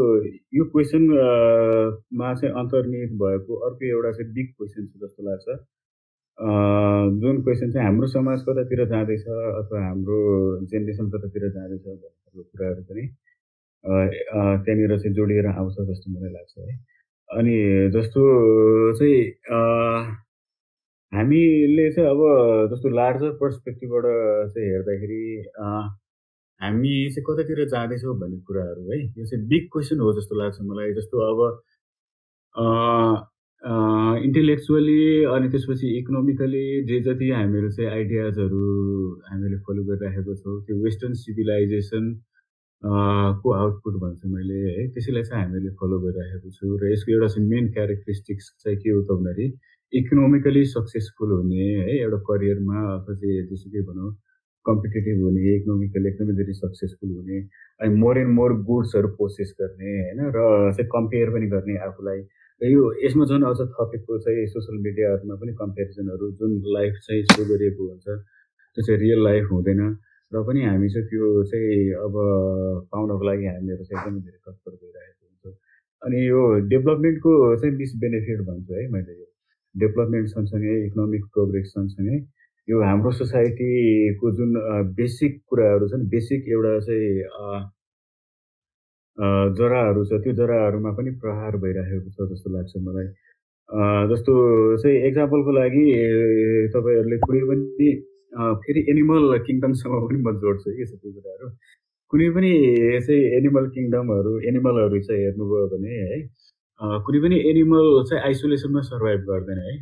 [0.59, 5.47] यो क्वेसनमा चाहिँ अन्तर्निहित भएको अर्को एउटा चाहिँ बिग क्वेसन छ जस्तो लाग्छ।
[7.23, 10.19] जुन क्वेसन चाहिँ हाम्रो समाज कतातिर जाँदैछ अथवा हाम्रो
[10.71, 13.05] जेनेरेसन कतातिर जाँदैछ भन्ने कुराहरू पनि
[13.85, 16.75] त्यहाँनिर चाहिँ जोडिएर आउँछ जस्तो मलाई लाग्छ है।
[17.29, 17.57] अनि
[17.95, 18.23] जस्तो
[18.99, 19.19] चाहिँ
[21.15, 22.21] हामीले चाहिँ अब
[22.71, 24.07] जस्तो लार्जर पर्सपेक्टिभबाट
[24.55, 25.25] चाहिँ हेर्दाखेरि
[26.61, 30.93] हामी चाहिँ कतातिर जाँदैछौँ भन्ने कुराहरू है यो चाहिँ बिग क्वेसन हो जस्तो लाग्छ मलाई।
[30.99, 31.39] जस्तो अब
[34.25, 35.03] इन्टेलेक्चुअली
[35.35, 38.65] अनि त्यसपछि इकोनोमिकली जे जति हामीहरू चाहिँ आइडियाजहरू
[39.31, 42.05] हामीले फलो गरिराखेको छौँ त्यो वेस्टर्न सिभिलाइजेसन
[43.43, 47.49] को आउटपुट भन्छु मैले है त्यसैलाई चाहिँ हामीले फलो गरिराखेको छु। र यसको एउटा चाहिँ
[47.49, 49.49] मेन क्यारेक्टरिस्टिक्स चाहिँ के हो त भन्दाखेरि
[49.99, 54.11] इकोनोमिकली सक्सेसफुल हुने है एउटा करियरमा अथवा चाहिँ जेसुकै भनौँ
[54.67, 57.41] कम्पिटेटिभ हुने इकोनोमिकली एकदमै धेरै सक्सेसफुल हुने
[57.81, 62.21] अनि मोर एन्ड मोर गुड्सहरू प्रोसेस गर्ने होइन र चाहिँ कम्पेयर पनि गर्ने आफूलाई।
[62.61, 67.45] र यो यसमा झन् अझ थपेको चाहिँ सोसियल मिडियाहरूमा पनि कम्पेरिजनहरू जुन लाइफ चाहिँ सो
[67.51, 69.83] गरिएको हुन्छ त्यो चाहिँ रियल लाइफ हुँदैन।
[70.33, 71.77] र पनि हामी चाहिँ त्यो चाहिँ
[72.07, 72.19] अब
[72.93, 75.55] पाउनको लागि हामीहरू चाहिँ एकदमै धेरै तत्पर भइरहेको हुन्छ।
[76.03, 79.34] अनि यो डेभलपमेन्टको चाहिँ मिसबेनिफिट भन्छु है मैले यो।
[79.75, 82.19] डेभलपमेन्ट सँगसँगै इकोनोमिक प्रोग्रेस सँगसँगै
[82.69, 84.53] यो हाम्रो सोसाइटीको जुन
[84.97, 87.09] बेसिक कुराहरू छन् बेसिक एउटा चाहिँ
[89.59, 93.07] जराहरू छ त्यो जराहरूमा पनि प्रहार भइरहेको छ जस्तो लाग्छ मलाई।
[94.11, 94.33] जस्तो
[94.83, 95.85] चाहिँ एक्जाम्पलको लागि
[96.75, 97.89] तपाईँहरूले कुनै पनि
[98.65, 101.49] फेरि एनिमल किङडमसँग पनि म जोड्छु कि सबै कुराहरू।
[102.13, 102.53] कुनै पनि
[103.07, 106.19] चाहिँ एनिमल किङडमहरू एनिमलहरू चाहिँ हेर्नुभयो भने है
[106.81, 109.75] कुनै पनि एनिमल चाहिँ आइसोलेसनमा सर्भाइभ गर्दैन है।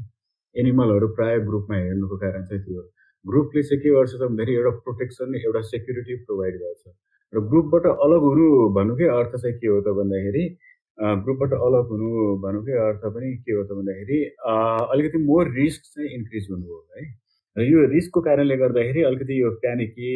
[0.55, 2.83] एनिमलहरू प्राय ग्रुपमा हेर्नुको कारण चाहिँ त्यो
[3.24, 6.83] ग्रुपले चाहिँ के गर्छ त भन्दाखेरि एउटा प्रोटेक्सन एउटा सेक्युरिटी प्रोभाइड गर्छ।
[7.33, 10.44] र ग्रुपबाट अलग हुनु भन्नुकै अर्थ चाहिँ के हो त भन्दाखेरि
[11.24, 12.09] ग्रुपबाट अलग हुनु
[12.44, 14.18] भन्नुकै अर्थ पनि के हो त भन्दाखेरि
[14.92, 17.05] अलिकति मोर रिस्क चाहिँ इन्क्रिज हुनु हो। है
[17.57, 20.12] र यो रिस्कको कारणले गर्दाखेरि अलिकति यो प्यानिकी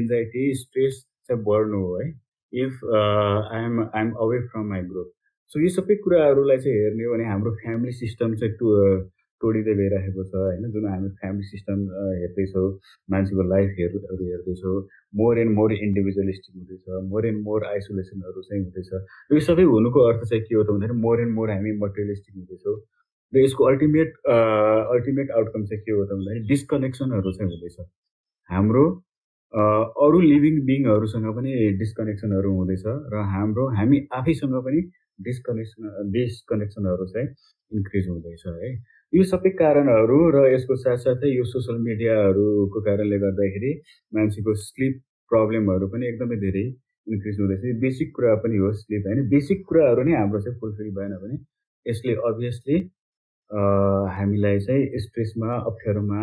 [0.00, 2.06] एन्जाइटी स्ट्रेस चाहिँ बढ्नु हो है।
[2.52, 5.10] If I'm I'm away from my group
[5.52, 8.68] so यो सबै कुराहरूलाई चाहिँ हेर्ने हो भने हाम्रो फ्यामिली सिस्टम चाहिँ टु
[9.42, 10.62] तोडिँदै गइरहेको छ होइन?
[10.72, 11.82] जुन हामी फ्यामिली सिस्टम
[12.20, 12.68] हेर्दैछौँ
[13.12, 14.76] मान्छेको लाइफ हेर्नुहरू हेर्दैछौँ
[15.20, 18.88] मोर एन्ड मोर इन्डिभिजुअलिस्टिक हुँदैछ मोर एन्ड मोर आइसोलेसनहरू चाहिँ हुँदैछ।
[19.32, 22.76] यो सबै हुनुको अर्थ चाहिँ के हो त भन्दाखेरि मोर एन्ड मोर हामी मटेरियलिस्टिक हुँदैछौँ।
[23.32, 24.16] र यसको अल्टिमेट
[24.96, 27.76] अल्टिमेट आउटकम चाहिँ के हो त भन्दाखेरि डिस्कनेक्सनहरू चाहिँ हुँदैछ।
[28.50, 28.86] हाम्रो
[30.06, 31.52] अरू लिभिङ बिङहरूसँग पनि
[31.84, 34.80] डिस्कनेक्सनहरू हुँदैछ र हाम्रो हामी आफैसँग पनि
[35.18, 37.28] डिस्कनेक्सन डिस्कनेक्सनहरू चाहिँ
[37.70, 38.70] इन्क्रिज हुँदैछ है।
[39.12, 43.72] यो सबै कारणहरू र यसको साथसाथै यो सोसियल मिडियाहरूको कारणले गर्दाखेरि
[44.12, 44.94] मान्छेको स्लिप
[45.30, 46.64] प्रब्लमहरू पनि एकदमै धेरै
[47.06, 51.14] इन्क्रिज हुँदैछ। बेसिक कुरा पनि हो स्लिप होइन। बेसिक कुराहरू नै हाम्रो चाहिँ फुलफिल भएन
[51.22, 51.36] भने
[51.86, 52.76] यसले अभियसली
[54.16, 56.20] हामीलाई चाहिँ स्ट्रेसमा अप्ठ्यारोमा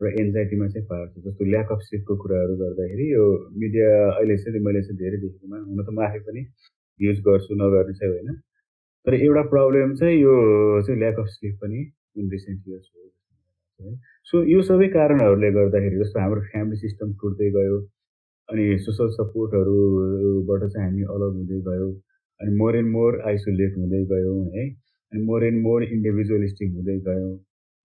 [0.00, 3.24] र एन्जाइटीमा चाहिँ पार्छ। जस्तो ल्याक अफ स्लिपको कुराहरू गर्दाखेरि यो
[3.62, 6.42] मिडिया अहिले चाहिँ मैले चाहिँ धेरै देखेकोमा हुन त म आफै पनि
[7.00, 8.34] युज गर्छु नगर्ने चाहिँ होइन।
[9.06, 10.34] तर एउटा प्रब्लम चाहिँ यो
[10.86, 11.80] चाहिँ ल्याक अफ स्लिप पनि
[12.18, 13.94] इन रिसेन्ट इयर्स हो
[14.30, 17.78] सो यो सबै कारणहरूले गर्दाखेरि जस्तो हाम्रो फ्यामिली सिस्टम टुट्दै गयो
[18.48, 21.88] अनि सोसल सपोर्टहरूबाट चाहिँ हामी अलग हुँदै गयो
[22.40, 24.64] अनि मोर एन्ड मोर आइसोलेट हुँदै गयौँ है
[25.12, 27.32] अनि मोर एन्ड मोर इन्डिभिजुअलिस्टिक हुँदै गयौँ।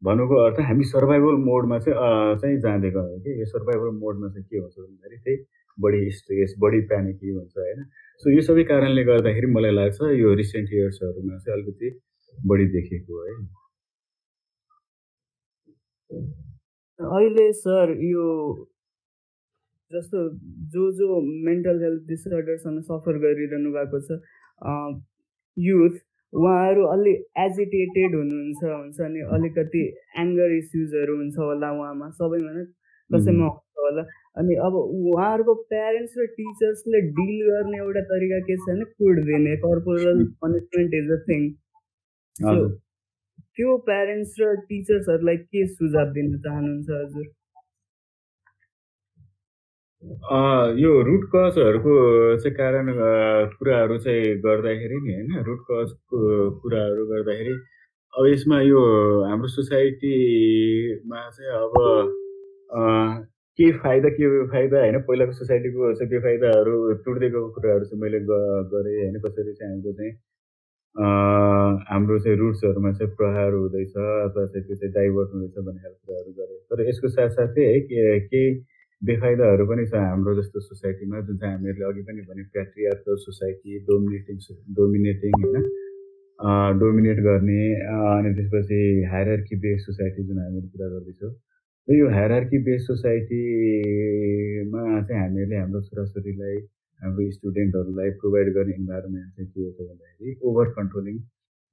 [0.02, 4.58] भन्नुको अर्थ हामी सर्भाइभल मोडमा चाहिँ चाहिँ जाँदै गयौँ कि। यो सर्भाइभल मोडमा चाहिँ के
[4.58, 5.38] हुन्छ भन्दाखेरि त्यही
[5.78, 7.84] बढी स्ट्रेस बढी प्यानिकी हुन्छ होइन।
[8.24, 11.90] सो यो सबै कारणले गर्दाखेरि मलाई लाग्छ यो रिसेन्ट इयर्सहरूमा चाहिँ अलिकति
[12.36, 13.34] बढी देखेको है
[17.00, 18.26] अहिले सर यो
[19.92, 20.20] जस्तो
[20.74, 24.20] जो जो मेन्टल हेल्थ डिसअर्डरसँग सफर गरिरहनु भएको छ
[25.58, 25.98] युथ
[26.36, 27.12] उहाँहरू अलि
[27.42, 29.84] एजिटेटेड हुनुहुन्छ हुन्छ नि अलिकति
[30.24, 32.66] एङ्गर इस्युजहरू हुन्छ होला उहाँमा सबैमा नै
[33.10, 34.04] कसैमा हुन्छ होला।
[34.42, 39.56] अनि अब उहाँहरूको प्यारेन्ट्स र टिचर्सले डिल गर्ने एउटा तरिका के छ भने कुड दिने
[39.66, 41.48] corporal punishment is a thing
[43.58, 47.28] त्यो प्यारेन्ट्स र टिचर्सहरूलाई के सुझाव दिन चाहनुहुन्छ हजुर?
[50.06, 51.94] यो रुट कजहरूको
[52.42, 52.92] चाहिँ कारण
[53.58, 56.18] कुराहरू चाहिँ गर्दाखेरि नि होइन रुट कजको
[56.62, 57.54] कुराहरू गर्दाखेरि
[58.14, 58.82] अब यसमा यो
[59.30, 61.74] हाम्रो सोसाइटीमा चाहिँ अब
[63.60, 65.00] के फाइदा के फाइदा होइन?
[65.08, 66.76] पहिलाको सोसाइटीको चाहिँ बेफाइदाहरू
[67.06, 69.20] टुट्दै गएको कुराहरू चाहिँ मैले गरेँ होइन?
[69.26, 70.14] कसरी चाहिँ हाम्रो चाहिँ
[71.90, 76.32] हाम्रो चाहिँ रुट्सहरूमा चाहिँ प्रहार हुँदैछ अथवा चाहिँ त्यो चाहिँ डाइभर्ट हुँदैछ भन्ने खालको कुराहरू
[76.40, 78.50] गरेँ। तर यसको साथसाथै है केही
[79.08, 84.38] बेफाइदाहरू पनि छ हाम्रो जस्तो सोसाइटीमा जुन चाहिँ हामीहरूले अघि पनि भने प्याट्रियार्कल सोसाइटी डोमिनेटिङ
[84.78, 85.66] डोमिनेटिङ होइन।
[86.80, 87.60] डोमिनेट गर्ने
[87.98, 88.80] अनि त्यसपछि
[89.12, 91.34] हायरआर्की बेस सोसाइटी जुन हामीले कुरा गर्दैछौँ।
[91.88, 96.58] र यो हायरआर्की बेस सोसाइटीमा चाहिँ हामीहरूले हाम्रो छोराछोरीलाई
[97.00, 101.16] हाम्रो स्टुडेन्टहरूलाई प्रोभाइड गर्ने इन्भाइरोमेन्ट चाहिँ के हो त भन्दाखेरि ओभर कन्ट्रोलिङ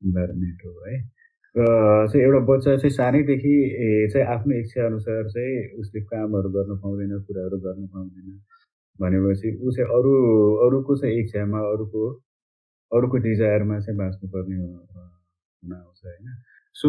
[0.02, 0.94] इन्भाइरोमेन्ट हो है।
[1.54, 1.64] र
[2.08, 3.54] चाहिँ एउटा बच्चा चाहिँ सानैदेखि
[4.12, 8.28] चाहिँ आफ्नो इच्छा अनुसार चाहिँ उसले कामहरू गर्न पाउँदैन कुराहरू गर्न पाउँदैन
[8.98, 10.12] भनेपछि ऊ चाहिँ अरू
[10.66, 12.02] अरूको चाहिँ इच्छामा अरूको
[12.92, 16.26] अरूको डिजायरमा चाहिँ बाँच्नुपर्ने हुन आउँछ होइन?
[16.76, 16.88] सो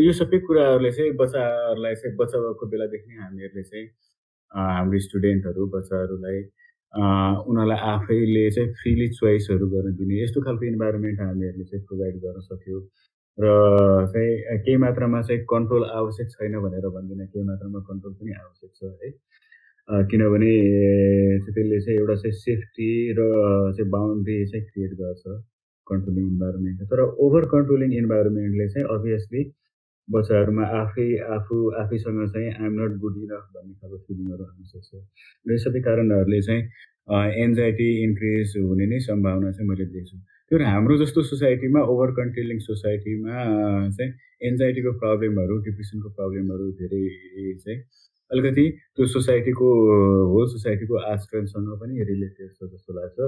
[0.00, 3.86] यो सबै कुराहरूले चाहिँ बच्चाहरूलाई चाहिँ बच्चा भएको बेलादेखि नै हामीहरूले चाहिँ
[4.52, 6.38] हाम्रो स्टुडेन्टहरू बच्चाहरूलाई
[7.44, 12.80] उनीहरूलाई आफैले चाहिँ फ्रिली चोइसहरू गर्न दिने यस्तो खालको इन्भाइरोमेन्ट हामीहरूले चाहिँ प्रोभाइड गर्न सक्यो।
[13.38, 13.46] र
[14.12, 18.80] चाहिँ केही मात्रामा चाहिँ कन्ट्रोल आवश्यक छैन भनेर भन्दिनँ। केही मात्रामा कन्ट्रोल पनि आवश्यक छ
[19.02, 19.10] है।
[20.10, 20.52] किनभने
[21.46, 23.20] त्यसले चाहिँ एउटा चाहिँ सेफ्टी र
[23.76, 25.24] चाहिँ बााउन्ड्री चाहिँ क्रिएट गर्छ
[25.86, 29.42] कन्ट्रोलिङ इन्भाइरोमेन्ट तर ओभर कन्ट्रोलिङ इन्भाइरोमेन्टले चाहिँ अभियसली
[30.08, 34.90] बच्चाहरूमा आफै आफू आफैसँग चाहिँ आइएम नट गुड इनफ भन्ने खालको फिलिङहरू आउन सक्छ।
[35.46, 36.62] र यो सबै कारणहरूले चाहिँ
[37.44, 40.16] एन्जाइटी इन्क्रिज हुने नै सम्भावना चाहिँ मैले देख्छु।
[40.50, 43.34] त्यो हाम्रो जस्तो सोसाइटीमा ओभर कन्ट्रोलिङ सोसाइटीमा
[43.96, 44.10] चाहिँ
[44.48, 47.02] एन्जाइटीको प्रब्लमहरू डिप्रेसनको प्रब्लमहरू धेरै
[47.60, 47.78] चाहिँ
[48.30, 48.64] अलिकति
[48.96, 49.68] त्यो सोसाइटीको
[50.32, 53.18] होल सोसाइटीको आचरणसँग पनि रिलेटेड छ जस्तो लाग्छ।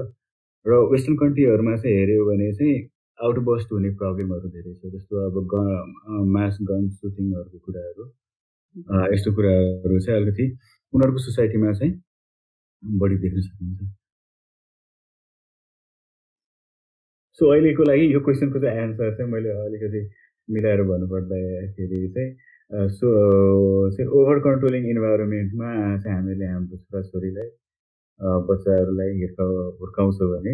[0.65, 2.75] र वेस्टर्न कन्ट्रीहरूमा चाहिँ हेऱ्यो भने चाहिँ
[3.19, 5.63] आउटबस्ट हुने प्रब्लमहरू धेरै छ जस्तो अब ग
[6.35, 8.03] मास गन सुटिङहरूको कुराहरू।
[9.15, 10.45] यस्तो कुराहरू चाहिँ अलिकति
[10.93, 11.91] उनीहरूको सोसाइटीमा चाहिँ
[12.83, 13.81] बढी देख्न सकिन्छ।
[17.43, 20.01] सो अहिलेको लागि यो क्वेसनको चाहिँ एन्सर चाहिँ मैले अलिकति
[20.49, 23.07] मिलाएर भन्नुपर्दाखेरि चाहिँ सो
[23.95, 25.71] चाहिँ ओभर कन्ट्रोलिङ इन्भाइरोमेन्टमा
[26.03, 27.49] चाहिँ हामीले हाम्रो छोराछोरीलाई
[28.49, 29.47] बच्चाहरूलाई हिर्का
[29.81, 30.53] हुर्काउँछौँ भने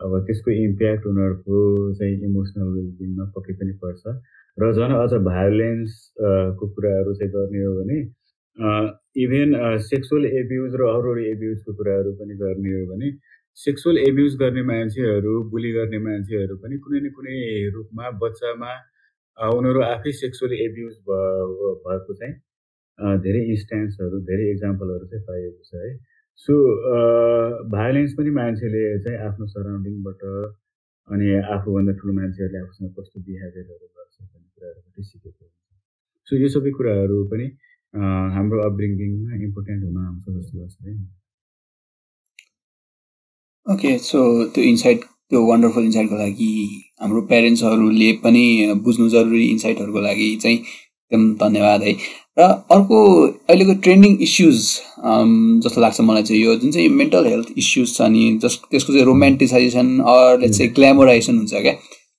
[0.00, 1.58] अब त्यसको इम्प्याक्ट उनीहरूको
[2.00, 4.16] चाहिँ इमोसनल वेलबिङमा पक्कै पनि पर्छ।
[4.58, 7.98] र झन् अझ भायोलेन्सको कुराहरू चाहिँ गर्ने हो भने
[9.24, 9.50] इभेन
[9.90, 13.12] सेक्सुअल एब्युज र अरू अरू एब्युजको कुराहरू पनि गर्ने हो भने
[13.58, 17.36] सेक्सुअल एब्युज गर्ने मान्छेहरू बुली गर्ने मान्छेहरू पनि कुनै न कुनै
[17.74, 18.72] रूपमा बच्चामा
[19.38, 20.94] उनीहरू आफै सेक्सुअली एब्युज
[21.84, 22.34] भएको चाहिँ
[23.26, 25.92] धेरै इन्स्ट्यान्सहरू धेरै इक्जाम्पलहरू चाहिँ पाइएको छ है।
[26.42, 26.52] सो
[27.70, 30.22] भायोलेन्स पनि मान्छेले चाहिँ आफ्नो सराउन्डिङबाट
[31.08, 36.70] अनि आफूभन्दा ठुलो मान्छेहरूले आफूसँग कस्तो बिहेभियरहरू गर्छ भन्ने कुराहरूबाट सिकेको हुन्छ। सो यो सबै
[36.78, 37.46] कुराहरू पनि
[38.36, 40.94] हाम्रो अपब्रिङ्गिङमा इम्पोर्टेन्ट हुन आउँछ जस्तो लाग्छ है।
[43.66, 44.20] ओके सो
[44.54, 46.54] त्यो इन्साइट त्यो वन्डरफुल इन्साइटको लागि
[47.02, 48.44] हाम्रो प्यारेन्ट्सहरूले पनि
[48.84, 51.92] बुझ्नु जरुरी इन्साइटहरूको लागि चाहिँ एकदम धन्यवाद है।
[52.38, 52.42] र
[52.74, 54.58] अर्को अहिलेको ट्रेन्डिङ इस्युज
[55.64, 59.06] जस्तो लाग्छ मलाई चाहिँ यो जुन चाहिँ मेन्टल हेल्थ इस्युज छ नि जस त्यसको चाहिँ
[59.06, 61.72] रोमान्टिसाइजेसन अर चाहिँ ग्ल्यामोराइजेसन हुन्छ क्या।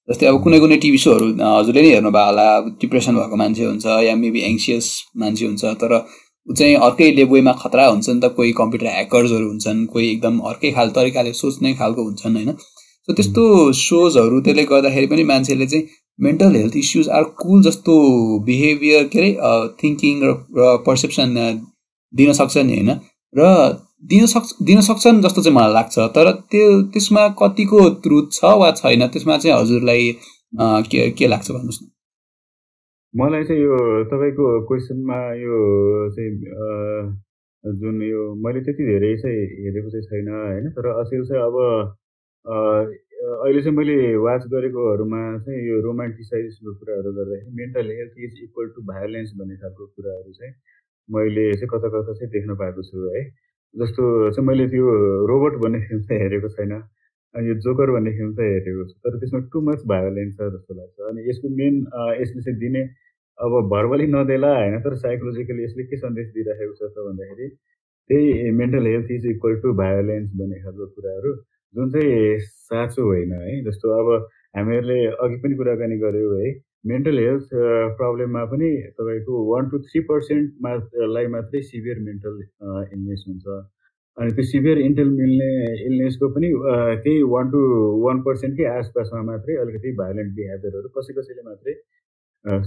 [0.10, 2.48] जस्तै अब कुनै कुनै टिभी सोहरू हजुरले नै हेर्नुभयो होला
[2.82, 4.88] डिप्रेसन भएको मान्छे हुन्छ या मेबी एङ्सियस
[5.18, 5.92] मान्छे हुन्छ तर
[6.48, 10.90] चाहिँ अर्कै लेबवेमा खतरा हुन्छ नि त कोही कम्प्युटर ह्याकर्सहरू हुन्छन् कोही एकदम अर्कै खाल
[10.90, 12.52] तरिकाले सोच्ने खालको हुन्छन् होइन?
[13.10, 15.88] सो त्यस्तो सोजहरू त्यसले गर्दाखेरि पनि मान्छेले चाहिँ
[16.20, 17.96] mental health issues are cool जस्तो
[18.46, 21.40] बिहेभियर के अरे थिङ्किङ र पर्सेप्सन
[22.14, 22.92] दिन सक्छ नि होइन?
[23.34, 23.50] र
[24.06, 28.72] दिन सक्छ दिन सक्छन् जस्तो चाहिँ मलाई लाग्छ तर त्यो त्यसमा कतिको ट्रुथ छ वा
[28.72, 30.16] छैन त्यसमा चाहिँ हजुरलाई
[30.92, 31.93] के के लाग्छ भन्नुहोस् न?
[33.14, 33.78] मलाई चाहिँ यो
[34.12, 35.58] तपाईँको क्वेसनमा यो
[36.16, 36.34] चाहिँ
[37.64, 40.70] जुन यो मैले त्यति धेरै चाहिँ हेरेको चाहिँ छैन होइन?
[40.78, 41.56] तर अचेल चाहिँ अब
[42.46, 48.82] अहिले चाहिँ मैले वाच गरेकोहरूमा चाहिँ यो रोमान्टिसाइजको कुराहरू गर्दाखेरि mental health is equal to
[48.90, 50.54] violence भन्ने खालको कुराहरू चाहिँ
[51.10, 53.24] मैले चाहिँ कता कता चाहिँ देख्न पाएको छु है?
[53.76, 54.04] जस्तो
[54.34, 54.90] चाहिँ मैले त्यो
[55.32, 56.74] रोबोट भन्ने फिल्म चाहिँ हेरेको छैन।
[57.36, 61.10] यो जोकर भन्ने फिल्म चाहिँ हेरेको छु। तर त्यसमा टु मच भायोलेन्स छ जस्तो लाग्छ।
[61.10, 61.80] अनि यसको मेन
[62.22, 62.84] यसले चाहिँ दिने
[63.38, 67.48] अब भर्बली नदेला होइन तर साइकोलोजिकली यसले के सन्देश दिइराखेको छ त भन्दाखेरि
[68.10, 71.34] त्यही mental health is equal to violence भन्ने खालको कुराहरू
[71.76, 74.08] जुन चाहिँ साँचो होइन है। जस्तो अब
[74.58, 76.54] हामीहरूले अघि पनि कुराकानी गऱ्यौँ है
[76.92, 77.50] मेन्टल हेल्थ
[77.98, 78.70] प्रब्लममा पनि
[79.00, 80.74] तपाईँको वान टु थ्री पर्सेन्टमा
[81.16, 82.36] लाई मात्रै सिभियर मेन्टल
[82.94, 83.46] इलनेस हुन्छ।
[84.18, 85.52] अनि त्यो सिभियर इन्टेल मिल्ने
[85.86, 86.50] इलनेसको पनि
[87.04, 87.60] त्यही वान टू
[88.06, 91.74] वान पर्सेन्टकै आसपासमा मात्रै अलिकति भायोलेन्ट बिहेभियरहरू कसै कसैले मात्रै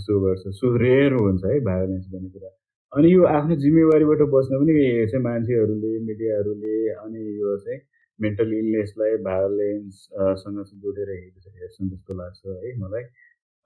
[0.05, 2.51] सो गर्छ। सो रेयर हुन्छ है भायोलेन्स भन्ने कुरा।
[2.93, 4.75] अनि यो आफ्नो जिम्मेवारीबाट बस्न पनि
[5.13, 7.81] चाहिँ मान्छेहरूले मिडियाहरूले अनि यो चाहिँ
[8.19, 13.05] मेन्टल इलनेसलाई भायोलेन्ससँग जोडेर हेर्छन् जस्तो लाग्छ है मलाई।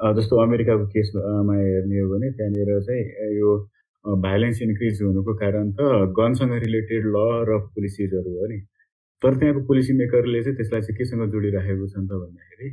[0.01, 3.51] जस्तो अमेरिकाको केसमा हेर्ने हो भने त्यहाँनिर चाहिँ यो
[4.05, 8.59] भाइलेन्स इन्क्रिज हुनुको कारण त गनसँग रिलेटेड ल र पोलिसिजहरू हो नि।
[9.23, 12.69] तर त्यहाँको पोलिसी मेकरले चाहिँ त्यसलाई चाहिँ केसँग जोडिराखेको छन् त भन्दाखेरि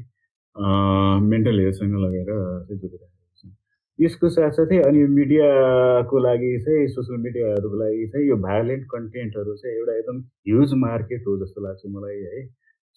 [1.32, 3.51] मेन्टल हेल्थसँग लगेर चाहिँ जोडिराखेको छन्।
[3.99, 9.93] यसको साथसाथै अनि मिडियाको लागि चाहिँ सोसियल मिडियाहरूको लागि चाहिँ यो भायोलेन्ट कन्टेन्टहरू चाहिँ एउटा
[9.99, 10.17] एकदम
[10.47, 12.45] ह्युज मार्केट हो जस्तो लाग्छ मलाई है।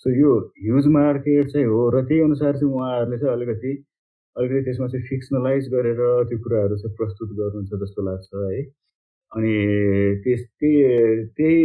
[0.04, 0.30] सो यो
[0.64, 3.72] ह्युज मार्केट चाहिँ हो र त्यही अनुसार चाहिँ उहाँहरूले चाहिँ अलिकति
[4.36, 8.62] अलिकति त्यसमा चाहिँ फिक्सनलाइज गरेर त्यो कुराहरू चाहिँ प्रस्तुत गर्नुहुन्छ जस्तो लाग्छ है।
[9.32, 9.54] अनि
[10.24, 11.58] त्यस त्यही त्यही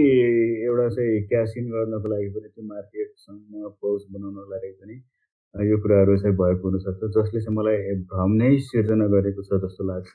[0.65, 4.95] एउटा चाहिँ क्यास इन गर्नको लागि पनि त्यो मार्केटसँग पहुँच बनाउनको लागि पनि
[5.55, 10.13] यो कुराहरू चाहिँ भएको हुनसक्छ जसले चाहिँ मलाई भ्रम नै सिर्जना गरेको छ जस्तो लाग्छ।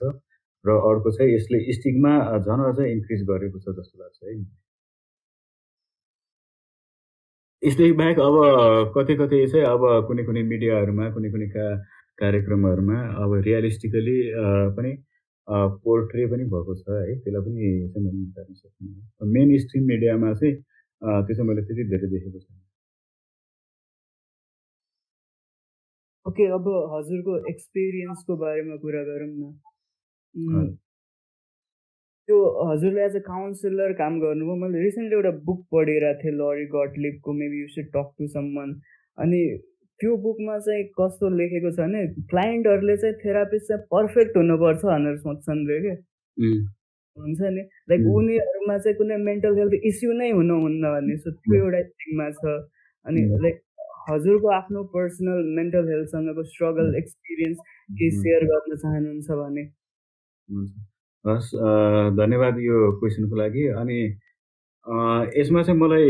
[0.65, 4.35] र अर्को चाहिँ यसले स्टिकमा झन अझ इन्क्रिज गरेको छ जस्तो लाग्छ है।
[7.63, 8.37] यसले बाहेक अब
[8.97, 11.65] कतै कतै चाहिँ अब कुनै कुनै मिडियाहरूमा कुनै कुनै का
[12.23, 14.19] कार्यक्रमहरूमा अब रियलिस्टिकली
[14.79, 14.93] पनि
[15.85, 17.61] पोर्ट्रे पनि भएको छ है। त्यसलाई पनि
[18.03, 20.55] मैले निकाल्न सक्दिनँ मेन स्ट्रिम मिडियामा चाहिँ
[21.03, 22.59] त्यो चाहिँ मैले त्यति धेरै देखेको छैन।
[26.27, 29.43] ओके अब हजुरको एक्सपिरियन्सको बारेमा कुरा गरौँ न।
[32.29, 32.37] त्यो
[32.71, 37.61] हजुरले एज अ काउन्सिलर काम गर्नुभयो। मैले रिसेन्टली एउटा बुक पढिरहेको थिएँ Lori गटलिपको maybe
[37.63, 38.69] you should talk to someone
[39.19, 39.41] अनि
[40.01, 45.67] त्यो बुकमा चाहिँ कस्तो लेखेको छ भने क्लाइन्टहरूले चाहिँ थेरापिस्ट चाहिँ पर्फेक्ट हुनुपर्छ भनेर सोध्छन्
[45.71, 45.97] रे क्या
[47.17, 47.63] हुन्छ नि?
[47.91, 52.43] लाइक उनीहरूमा चाहिँ कुनै मेन्टल हेल्थ इस्यु नै हुनुहुन्न भन्ने सो त्यो एउटा स्टिगमा छ।
[53.07, 53.57] अनि लाइक
[54.09, 57.59] हजुरको आफ्नो पर्सनल मेन्टल हेल्थसँगको स्ट्रगल एक्सपिरियन्स
[57.99, 59.65] केही सेयर गर्न चाहनुहुन्छ भने?
[61.25, 61.51] हस्
[62.21, 63.99] धन्यवाद यो क्वेसनको लागि। अनि
[64.87, 66.05] यसमा चाहिँ मलाई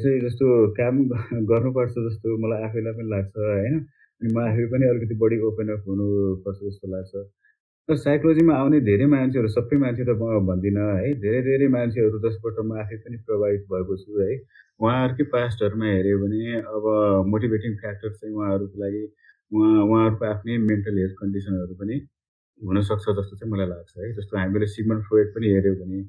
[0.00, 0.96] चाहिँ जस्तो काम
[1.50, 3.74] गर्नुपर्छ जस्तो मलाई आफैलाई पनि लाग्छ होइन?
[4.20, 7.12] अनि म आफै पनि अलिकति बढी ओपन अप हुनुपर्छ जस्तो लाग्छ।
[7.88, 11.12] र साइकोलोजीमा आउने धेरै मान्छेहरू सबै मान्छे त म भन्दिनँ है?
[11.20, 14.30] धेरै धेरै मान्छेहरू जसबाट म आफै पनि प्रभावित भएको छु है?
[14.80, 16.88] उहाँहरूकै पास्टहरूमा हेऱ्यो भने अब
[17.28, 19.02] मोटिभेटिङ फ्याक्टर चाहिँ उहाँहरूको लागि
[19.52, 22.00] उहाँ उहाँहरूको आफ्नै मेन्टल हेल्थ कन्डिसनहरू पनि
[22.60, 24.12] हुनसक्छ जस्तो चाहिँ मलाई लाग्छ है?
[24.14, 26.00] जस्तो हामीले सिगमन फ्रोइड पनि हेऱ्यौँ भने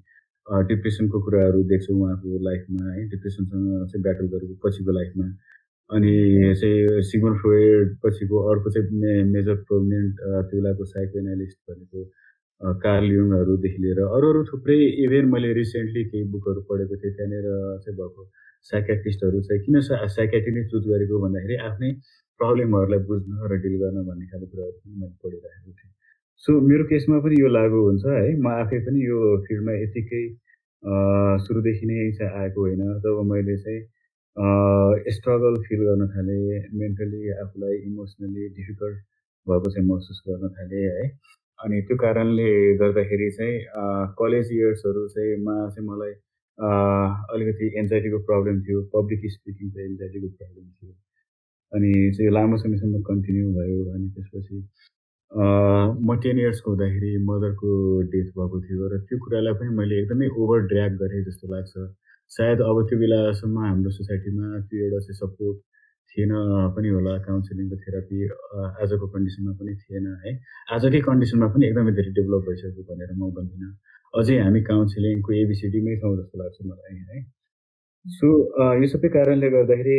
[0.69, 5.27] डिप्रेसनको कुराहरू देख्छौँ उहाँको लाइफमा है डिप्रेसनसँग चाहिँ ब्याटल गरेको पछिको लाइफमा।
[5.89, 6.13] अनि
[6.61, 11.99] चाहिँ सिग्मन फ्रोइड पछिको अर्को चाहिँ मेजर प्रोमिनेन्ट त्यो बेलाको साइको एनालिस्ट भनेको
[12.81, 17.47] कार्ल युङहरूदेखि लिएर अरू अरू थुप्रै इभेन मैले रिसेन्टली केही बुकहरू पढेको थिएँ त्यहाँनिर
[17.85, 18.27] चाहिँ भएको
[18.71, 19.79] साइकेट्रिस्टहरू चाहिँ किन
[20.17, 21.91] साइकेट्री नै चुज गरेको भन्दाखेरि आफ्नै
[22.39, 25.91] प्रब्लमहरूलाई बुझ्न र डिल गर्न भन्ने खालको कुराहरू पनि मैले पढिरहेको थिएँ।
[26.43, 29.17] सो मेरो केसमा पनि यो लागु हुन्छ है। म आफै पनि यो
[29.47, 30.21] फिल्डमा यतिकै
[31.45, 33.81] सुरुदेखि नै चाहिँ आएको होइन। जब मैले चाहिँ
[35.15, 38.97] स्ट्रगल फिल गर्न थालेँ मेन्टली आफूलाई इमोसनली डिफिकल्ट
[39.47, 41.05] भएको चाहिँ महसुस गर्न थालेँ है।
[41.59, 42.49] अनि त्यो कारणले
[42.81, 43.55] गर्दाखेरि चाहिँ
[44.21, 46.13] कलेज इयर्सहरू चाहिँ मा चाहिँ मलाई
[47.33, 50.93] अलिकति एन्जाइटीको प्रब्लम थियो। पब्लिक स्पिकिङको एन्जाइटीको प्रब्लम थियो।
[51.71, 54.57] अनि चाहिँ लामो समयसम्म कन्टिन्यू भयो। अनि त्यसपछि
[55.31, 57.71] म टेन इयर्सको हुँदाखेरि मदरको
[58.13, 61.73] डेथ भएको थियो र त्यो कुरालाई पनि मैले एकदमै ओभर ड्र्याग गरेँ जस्तो लाग्छ।
[62.31, 65.57] सायद अब त्यो बेलासम्म हाम्रो सोसाइटीमा त्यो एउटा चाहिँ सपोर्ट
[66.11, 66.31] थिएन
[66.75, 68.17] पनि होला काउन्सिलिङको थेरापी
[68.83, 70.31] आजको कन्डिसनमा पनि थिएन है।
[70.75, 73.71] आजकै कन्डिसनमा पनि एकदमै धेरै डेभलप भइसक्यो भनेर म भन्दिनँ।
[74.13, 77.17] अझै हामी काउन्सिलिङको एबिसिडीमै छौँ जस्तो लाग्छ मलाई है।
[78.05, 78.27] सो
[78.81, 79.97] यो सबै कारणले गर्दाखेरि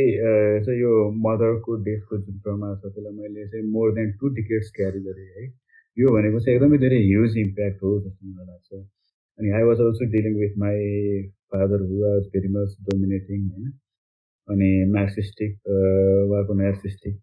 [0.67, 0.93] चाहिँ यो
[1.27, 5.45] मदरको डेथको जुन ट्रमा छ त्यसलाई मैले चाहिँ more than two tickets carry गरेँ है।
[5.97, 8.83] यो भनेको चाहिँ एकदमै धेरै ह्युज इम्प्याक्ट हो जस्तो मलाई लाग्छ।
[9.39, 10.83] अनि I was also dealing with my
[11.55, 13.71] father who was very much dominating होइन।
[14.49, 15.53] अनि नार्सिस्टिक
[16.27, 17.17] उहाँको नार्सिस्टिक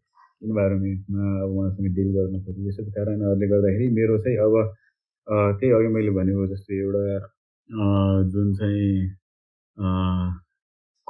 [0.48, 4.54] इन्भाइरोमेन्टमा उहाँसँग डिल गर्नु पऱ्यो यो सबै कारणहरूले गर्दाखेरि मेरो चाहिँ अब
[5.60, 7.04] त्यही अघि मैले भनेको जस्तो एउटा
[8.34, 8.94] जुन चाहिँ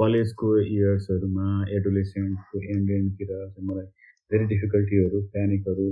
[0.02, 1.48] कलेजको इयर्सहरूमा
[1.78, 3.88] एडोलेसेन्टको एन्डेन्डतिर चाहिँ मलाई
[4.32, 5.90] धेरै डिफिकल्टीहरू प्यानिकहरू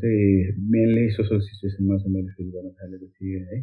[0.00, 0.28] चाहिँ
[0.72, 3.58] मेनली सोसल सिचुएसनमा चाहिँ मैले फिल गर्न थालेको थिएँ है।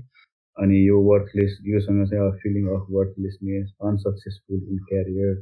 [0.57, 5.35] अनि यो वर्थलेस योसँग चाहिँ अब feeling of worthlessness unsuccessful in career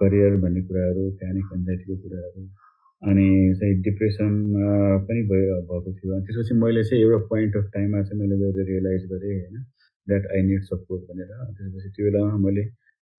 [0.00, 2.42] career भन्ने कुराहरू प्यानिक एन्जाइटीको कुराहरू
[3.02, 3.26] अनि
[3.60, 4.32] चाहिँ डिप्रेसन
[5.08, 8.66] पनि भयो भएको थियो। अनि त्यसपछि मैले चाहिँ एउटा पोइन्ट अफ टाइममा चाहिँ मैले गएर
[8.70, 9.62] रियलाइज गरेँ होइन
[10.06, 12.64] द्याट आई निड सपोर्ट भनेर। त्यसपछि त्यो बेलामा मैले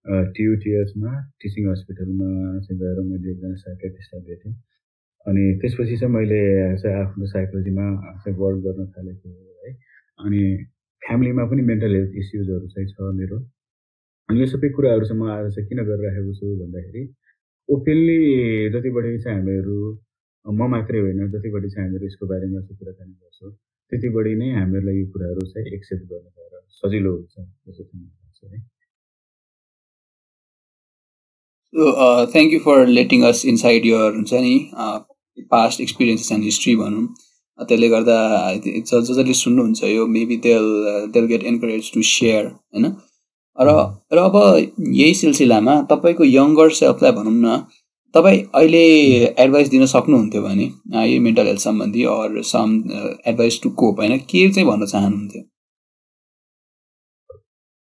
[0.06, 1.10] टियुटिएसमा
[1.42, 2.28] टिचिङ हस्पिटलमा
[2.66, 4.52] चाहिँ गएर मैले एकजना साइकेटिस्टलाई भेटेँ।
[5.26, 6.42] अनि त्यसपछि चाहिँ मैले
[6.82, 7.86] चाहिँ आफ्नो साइकोलोजीमा
[8.22, 9.28] चाहिँ वर्क गर्न थालेको
[9.64, 9.72] है
[10.26, 10.40] अनि
[11.02, 13.38] फ्यामिलीमा पनि मेन्टल हेल्थ इस्युजहरू चाहिँ छ मेरो।
[14.28, 17.02] अनि यो सबै कुराहरू चाहिँ म आज चाहिँ किन गरिराखेको छु भन्दाखेरि
[17.68, 18.18] ओपेनली
[18.74, 19.78] जति बढी चाहिँ हामीहरू
[20.46, 23.52] म मात्रै होइन जति बढी चाहिँ हामीहरू यसको बारेमा चाहिँ कुराकानी गर्छौँ
[23.92, 28.18] त्यति बढी नै हामीहरूलाई यो कुराहरू चाहिँ एक्सेप्ट गर्न गएर सजिलो हुन्छ जस्तो चाहिँ मलाई
[28.22, 28.71] लाग्छ है।
[31.74, 34.56] So, thank you for letting us inside your हुन्छ नि
[35.52, 37.04] पास्ट एक्सपिरियन्सेस एन्ड हिस्ट्री भनौँ
[37.68, 38.16] त्यसले गर्दा
[38.66, 40.66] ज जसले सुन्नुहुन्छ यो मेबी देल
[41.14, 42.86] देल गेट एन्करेज टु सेयर होइन?
[43.58, 43.76] र
[44.12, 44.36] र अब
[44.98, 47.56] यही सिलसिलामा तपाईँको यङ्गर सेल्फलाई भनौँ न
[48.14, 48.84] तपाईँ अहिले
[49.46, 50.68] एडभाइस दिन सक्नुहुन्थ्यो भने
[51.14, 52.76] यो मेन्टल हेल्थ सम्बन्धी or some
[53.26, 54.18] advice to cope होइन?
[54.18, 55.42] के चाहिँ भन्न चाहनुहुन्थ्यो?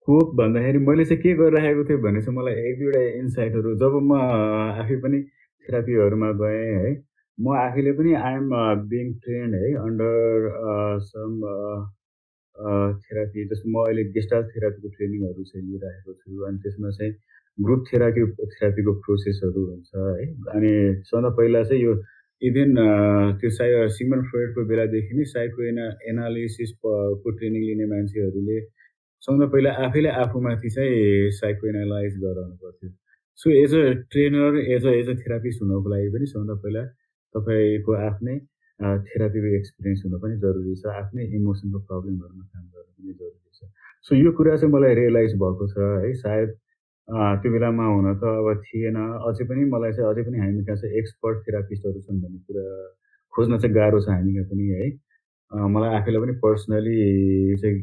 [0.08, 4.18] कोप भन्दाखेरि मैले चाहिँ के गरिरहेको थिएँ भने चाहिँ मलाई एक दुईवटा इन्साइटहरू जब म
[4.78, 5.22] आफै पनि
[5.68, 6.92] थेरापीहरूमा गएँ है
[7.38, 8.50] म आफैले पनि आइएम
[8.88, 10.46] बिङ ट्रेन्ड है अन्डर
[11.06, 11.34] सम
[13.02, 17.12] थेरापी जस्तो म अहिले गेस्टाल थेरापीको ट्रेनिङहरू चाहिँ लिइरहेको छु अनि त्यसमा चाहिँ
[17.58, 21.98] ग्रुप थेरापी थेरापीको प्रोसेसहरू हुन्छ है अनि सबभन्दा पहिला चाहिँ यो
[22.42, 22.76] इभेन
[23.42, 28.60] त्यो साइ सिमन फ्रोइडको बेलादेखि नै साइको एना एनालिसिसको ट्रेनिङ लिने मान्छेहरूले
[29.26, 32.90] सबभन्दा पहिला आफैले आफूमाथि चाहिँ साइको एनालाइज गराउनु पर्थ्यो।
[33.40, 36.84] So as a trainer as a as a therapist हुनको लागि पनि सबभन्दा पहिला
[37.36, 38.36] तपाईँको आफ्नै
[39.08, 43.72] थेरापीको एक्सपिरियन्स हुनु पनि जरुरी छ। आफ्नै इमोसनको प्रब्लमहरूमा काम गर्नु पनि जरुरी छ।
[44.06, 46.50] सो यो कुरा चाहिँ मलाई रियलाइज भएको छ है। सायद
[47.42, 48.98] त्यो बेलामा हुन त अब थिएन।
[49.30, 52.68] अझै पनि मलाई चाहिँ अझै पनि हामी कहाँ चाहिँ एक्सपर्ट थेरापिस्टहरू छन् भन्ने कुरा
[53.34, 54.92] खोज्न चाहिँ गाह्रो छ हामी कहाँ पनि है।
[55.74, 57.00] मलाई आफैलाई पनि पर्सनली
[57.64, 57.82] चाहिँ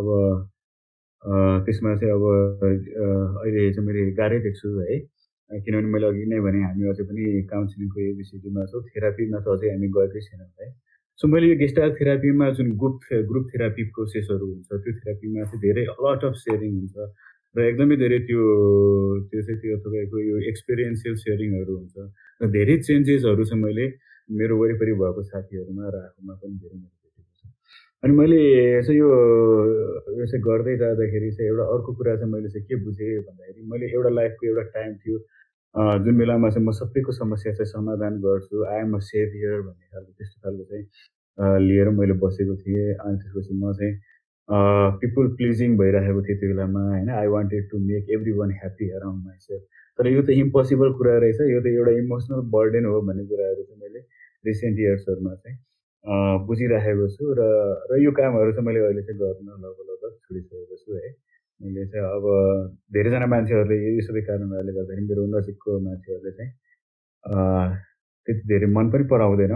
[0.00, 0.12] अब
[1.26, 2.24] त्यसमा चाहिँ अब
[3.42, 4.98] अहिले चाहिँ मैले गाह्रै देख्छु है।
[5.50, 7.22] किनभने मैले अघि नै भने हामी अझै पनि
[7.52, 10.66] काउन्सिलिङको एबिसिडीमा छौँ थेरापीमा त अझै हामी गएकै छैनौँ है।
[11.18, 12.98] सो मैले यो गेस्टाल थेरापीमा जुन ग्रुप
[13.30, 16.96] ग्रुप थेरापी प्रोसेसहरू हुन्छ त्यो थेरापीमा चाहिँ धेरै अलट अफ सेयरिङ हुन्छ।
[17.54, 18.42] र एकदमै धेरै त्यो
[19.30, 21.96] त्यो चाहिँ त्यो तपाईँको यो एक्सपिरियन्सियल सेयरिङहरू हुन्छ।
[22.40, 23.86] र धेरै चेन्जेसहरू चाहिँ मैले
[24.38, 26.78] मेरो वरिपरि भएको साथीहरूमा र आफूमा पनि धेरै
[28.04, 28.40] अनि मैले
[28.86, 29.08] चाहिँ यो
[30.18, 33.86] यो चाहिँ गर्दै जाँदाखेरि चाहिँ एउटा अर्को कुरा चाहिँ मैले चाहिँ के बुझेँ भन्दाखेरि मैले
[33.94, 35.18] एउटा लाइफको एउटा टाइम थियो।
[36.04, 40.36] जुन बेलामा चाहिँ म सबैको समस्या चाहिँ समाधान गर्छु आइएम अ सेभियर भन्ने खालको त्यस्तो
[40.44, 40.84] खालको चाहिँ
[41.68, 43.94] लिएर मैले बसेको थिएँ। अनि त्यसपछि म चाहिँ
[45.00, 47.08] पिपुल प्लिजिङ भइरहेको थिएँ त्यो बेलामा होइन?
[47.10, 49.62] I wanted to make everyone happy around myself
[49.98, 53.80] तर यो त इम्पोसिबल कुरा रहेछ। यो त एउटा इमोसनल बर्डन हो भन्ने कुराहरू चाहिँ
[53.82, 54.00] मैले
[54.48, 55.56] रिसेन्ट इयर्सहरूमा चाहिँ
[56.46, 57.40] बुझिराखेको छु र
[57.90, 61.08] र यो कामहरू चाहिँ मैले अहिले चाहिँ गर्न लगभग लगभग छोडिसकेको छु है।
[61.60, 62.24] मैले चाहिँ अब
[62.94, 66.50] धेरैजना मान्छेहरूले यो सबै कारणहरूले गर्दाखेरि मेरो नजिकको मान्छेहरूले चाहिँ
[68.26, 69.54] त्यति धेरै मन पनि पराउँदैन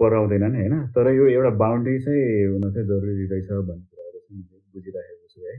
[0.00, 2.22] पराउँदैनन् होइन। तर यो एउटा बााउन्ड्री चाहिँ
[2.52, 5.54] हुन चाहिँ जरुरी रहेछ भन्ने कुराहरू चाहिँ मैले बुझिराखेको छु है।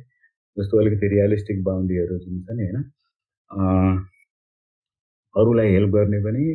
[0.57, 2.79] जस्तो अलिकति रियलिस्टिक बााउन्ड्रीहरू जुन छ नि होइन।
[5.35, 6.45] अरूलाई हेल्प गर्ने पनि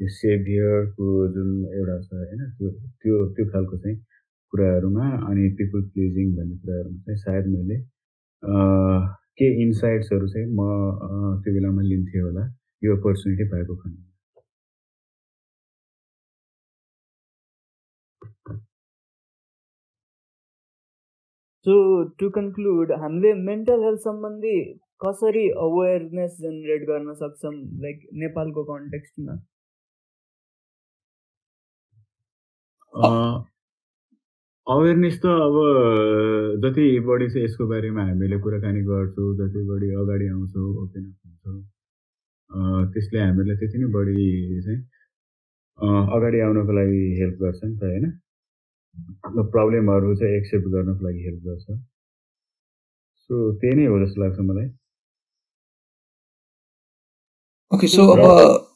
[0.00, 2.70] त्यो सेभियरको जुन एउटा छ होइन त्यो
[3.00, 3.96] त्यो त्यो खालको चाहिँ
[4.52, 7.76] कुराहरूमा अनि पिपुल प्लिजिङ भन्ने कुराहरूमा चाहिँ सायद मैले
[9.38, 10.70] के इन्साइट्सहरू चाहिँ म
[11.44, 12.46] त्यो बेलामा लिन्थेँ होला
[12.82, 14.10] यो अपर्च्युनिटी पाएको खण्डमा
[21.66, 21.74] सो
[22.18, 24.56] टु कन्क्लुड हामीले मेन्टल हेल्थ सम्बन्धी
[25.02, 29.36] कसरी अवेरनेस जेनेरेट गर्न सक्छौँ लाइक नेपालको कन्टेक्स्टमा
[34.66, 35.54] अवेरनेस त अब
[36.62, 41.58] जति बढी चाहिँ यसको बारेमा हामीले कुराकानी गर्छौँ जति बढी अगाडि आउँछौँ ओपन अप हुन्छौँ
[42.92, 44.16] त्यसले हामीलाई त्यति नै बढी
[44.64, 44.80] चाहिँ
[46.16, 48.04] अगाडि आउनको लागि हेल्प गर्छ नि त होइन?
[49.52, 51.66] प्रब्लमहरू चाहिँ एक्सेप्ट गर्नको लागि हेल्प गर्छ।
[53.24, 54.68] सो त्यही नै हो जस्तो लाग्छ मलाई।
[57.72, 58.22] ओके सो अब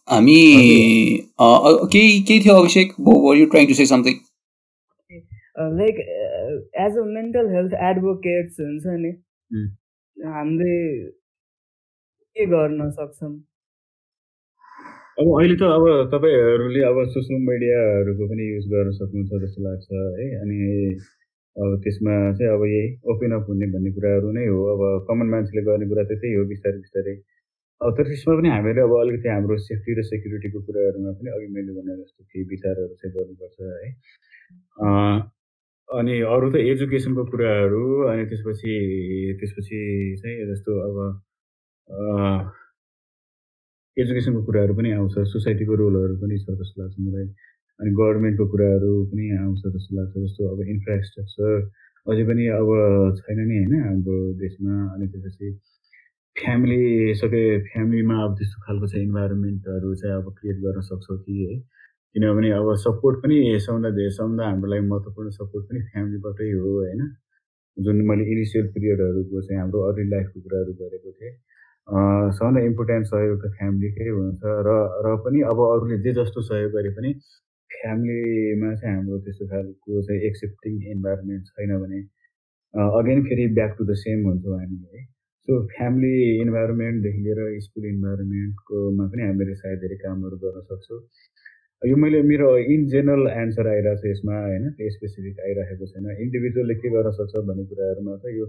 [0.09, 0.41] हामी
[1.93, 2.93] केही केही थियो Abhishek
[3.39, 4.15] you trying to say something
[5.81, 5.99] like
[6.85, 9.13] as a mental health advocates हुन्छ नि
[10.19, 10.79] हामीले
[12.37, 13.35] के गर्न सक्छौँ
[15.21, 20.27] अब अहिले त अब तपाईँहरूले अब सोसियल मिडियाहरूको पनि युज गर्न सक्नुहुन्छ जस्तो लाग्छ है?
[20.41, 20.57] अनि
[21.57, 25.63] अब त्यसमा चाहिँ अब यही ओपन अप हुने भन्ने कुराहरू नै हो। अब कमन मान्छेले
[25.69, 27.15] गर्ने कुरा त त्यही हो बिस्तारै बिस्तारै।
[27.81, 31.93] तर त्यसमा पनि हामीले अब अलिकति हाम्रो सेफ्टी र सेक्युरिटीको कुराहरूमा पनि अघि मैले भने
[31.97, 33.89] जस्तो केही विचारहरू चाहिँ गर्नुपर्छ है।
[35.89, 38.73] अनि अरू त एजुकेसनको कुराहरू अनि त्यसपछि
[39.41, 39.81] त्यसपछि
[40.23, 40.97] चाहिँ जस्तो अब
[43.97, 47.29] एजुकेसनको कुराहरू पनि आउँछ सोसाइटीको रोलहरू पनि छ जस्तो लाग्छ मलाई।
[47.81, 51.55] अनि गभर्मेन्टको कुराहरू पनि आउँछ जस्तो लाग्छ जस्तो अब इन्फ्रास्ट्रक्चर
[52.07, 52.69] अझै पनि अब
[53.21, 55.49] छैन नि होइन हाम्रो देशमा। अनि त्यसपछि
[56.37, 61.59] फ्यामिली सके फ्यामिलीमा अब त्यस्तो खालको चाहिँ इन्भाइरोमेन्टहरू चाहिँ अब क्रिएट गर्न सक्छौँ कि है?
[62.15, 67.01] किनभने अब सपोर्ट पनि सबभन्दा धेरै सबभन्दा हाम्रो लागि महत्त्वपूर्ण सपोर्ट पनि फ्यामिलीबाटै हो होइन?
[67.77, 71.33] जुन मैले इनिसियल पिरियडहरूको चाहिँ हाम्रो अर्ली लाइफको कुराहरू गरेको थिएँ।
[72.37, 74.77] सबभन्दा इम्पोर्टेन्ट सहयोग त फ्यामिलीकै हुन्छ र
[75.07, 77.13] र पनि अब अरूले जे जस्तो सहयोग गरे पनि
[77.71, 82.01] फ्यामिलीमा चाहिँ हाम्रो त्यस्तो खालको चाहिँ एक्सेप्टिङ इन्भाइरोमेन्ट छैन भने
[82.75, 85.05] अगेन फेरि ब्याक टु द सेम हुन्छौँ हामी है?
[85.49, 90.99] सो फ्यामिली इन्भाइरोमेन्टदेखि लिएर स्कुल इन्भाइरोमेन्टकोमा पनि हामीले सायद धेरै कामहरू गर्न सक्छौँ।
[91.83, 94.65] यो मैले मेरो इन जेनरल एन्सर आइरहेको छ यसमा होइन?
[94.97, 98.47] स्पेसिफिक आइरहेको छैन। इन्डिभिजुअलले के गर्न सक्छ भन्ने कुराहरूमा चाहिँ यो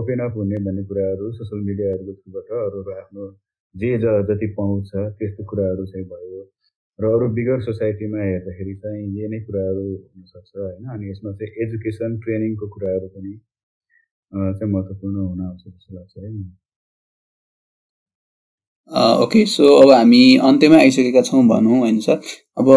[0.00, 3.30] ओपन अप हुने भन्ने कुराहरू सोसियल मिडियाहरूको थ्रुबाट अरू आफ्नो
[3.74, 6.42] जे ज जति पहुँच छ त्यस्तो कुराहरू चाहिँ भयो।
[6.98, 10.84] र अरू बिगर सोसाइटीमा हेर्दाखेरि चाहिँ यही नै कुराहरू हुनसक्छ होइन?
[10.94, 13.34] अनि यसमा चाहिँ एजुकेसन ट्रेनिङको कुराहरू पनि
[14.34, 16.32] चाहिँ महत्त्वपूर्ण हुन आउँछ जस्तो लाग्छ है
[19.22, 22.20] ओके सो अब हामी अन्त्यमा आइसकेका छौँ भनौँ होइन सर
[22.56, 22.68] अब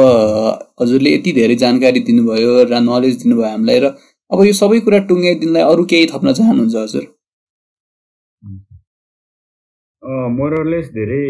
[0.82, 3.94] हजुरले यति धेरै जानकारी दिनुभयो र नलेज दिनुभयो हामीलाई र
[4.32, 7.06] अब यो सबै कुरा टुङ्गाइदिनलाई अरू केही थप्न चाहनुहुन्छ हजुर
[10.32, 11.24] मोरलेस धेरै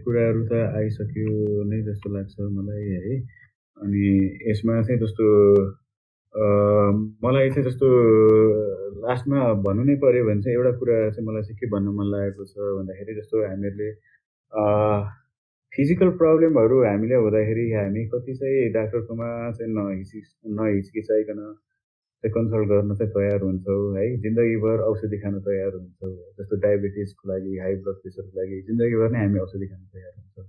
[0.00, 3.16] कुराहरू त आइसक्यो नै जस्तो लाग्छ मलाई है
[3.78, 4.04] अनि
[4.44, 5.26] यसमा चाहिँ जस्तो
[6.34, 7.86] मलाई चाहिँ जस्तो
[9.02, 12.44] लास्टमा भन्नु नै पऱ्यो भने चाहिँ एउटा कुरा चाहिँ मलाई चाहिँ के भन्नु मन लागेको
[12.44, 13.90] छ भन्दाखेरि जस्तो हामीहरूले
[15.72, 19.28] फिजिकल प्रब्लमहरू हामीले हुँदाखेरि हामी कति चाहिँ डाक्टरकोमा
[19.58, 20.18] चाहिँ नहिचि
[20.58, 21.40] नहिचकिचाइकन
[22.24, 27.58] चाहिँ कन्सल्ट गर्न चाहिँ तयार हुन्छौँ है। जिन्दगीभर औषधि खान तयार हुन्छौँ जस्तो डायबिटिजको लागि
[27.62, 30.46] हाई ब्लड प्रेसरको लागि जिन्दगीभर नै हामी औषधि खान तयार हुन्छौँ।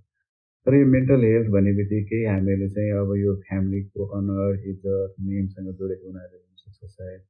[0.66, 6.08] तर यो मेन्टल हेल्थ भन्ने बित्तिकै हामीले चाहिँ अब यो फ्यामिलीको अनर इज्जत नेमसँग जोडेको
[6.10, 7.22] हुनाले हुनसक्छ सायद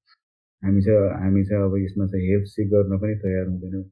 [0.63, 3.83] हामी चाहिँ हामी चाहिँ अब यसमा चाहिँ हेल्प सिक गर्न पनि तयार हुँदैनौँ।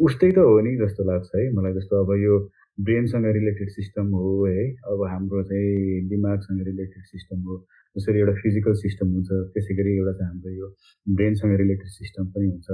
[0.00, 2.38] उस्तै त हो नि जस्तो लाग्छ है। मलाई जस्तो अब यो
[2.86, 7.58] ब्रेनसँग रिलेटेड सिस्टम हो है। अब हाम्रो चाहिँ दिमागसँग रिलेटेड सिस्टम हो।
[7.96, 10.66] जसरी एउटा फिजिकल सिस्टम हुन्छ त्यसै गरी एउटा चाहिँ हाम्रो यो
[11.06, 12.68] ब्रेनसँग रिलेटेड सिस्टम पनि हुन्छ।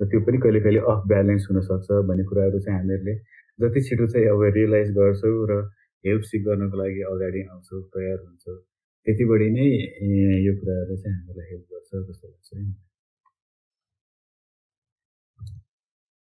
[0.00, 3.14] र त्यो पनि कहिले कहिले अफ ब्यालेन्स हुनसक्छ भन्ने कुराहरू चाहिँ हामीहरूले
[3.58, 5.58] जति छिटो चाहिँ अब रियलाइज गर्छौँ र
[6.04, 8.56] हेल्प सिक गर्नको लागि अगाडि आउँछौँ तयार हुन्छौँ
[9.06, 9.66] त्यति बढी नै
[10.46, 12.64] यो कुराहरूले चाहिँ हामीलाई हेल्प गर्छ जस्तो लाग्छ है।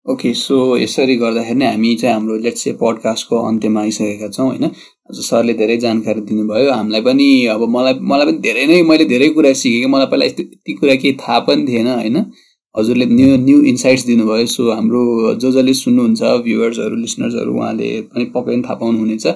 [0.07, 4.71] ओके सो यसरी गर्दाखेरि नै हामी चाहिँ हाम्रो लेट्स से पडकास्टको अन्त्यमा आइसकेका छौँ होइन?
[5.29, 9.53] सरले धेरै जानकारी दिनुभयो हामीलाई पनि अब मलाई मलाई पनि धेरै नै मैले धेरै कुरा
[9.63, 12.17] सिकेँ कि मलाई पहिला यस्तो यति कुरा केही थाहा पनि थिएन होइन?
[12.75, 15.01] हजुरले न्यु न्यू इन्साइट्स दिनुभयो सो हाम्रो
[15.41, 19.27] जो जसले सुन्नुहुन्छ भ्युवर्सहरू लिसनर्सहरू उहाँले पनि पक्कै पनि थाहा पाउनुहुनेछ।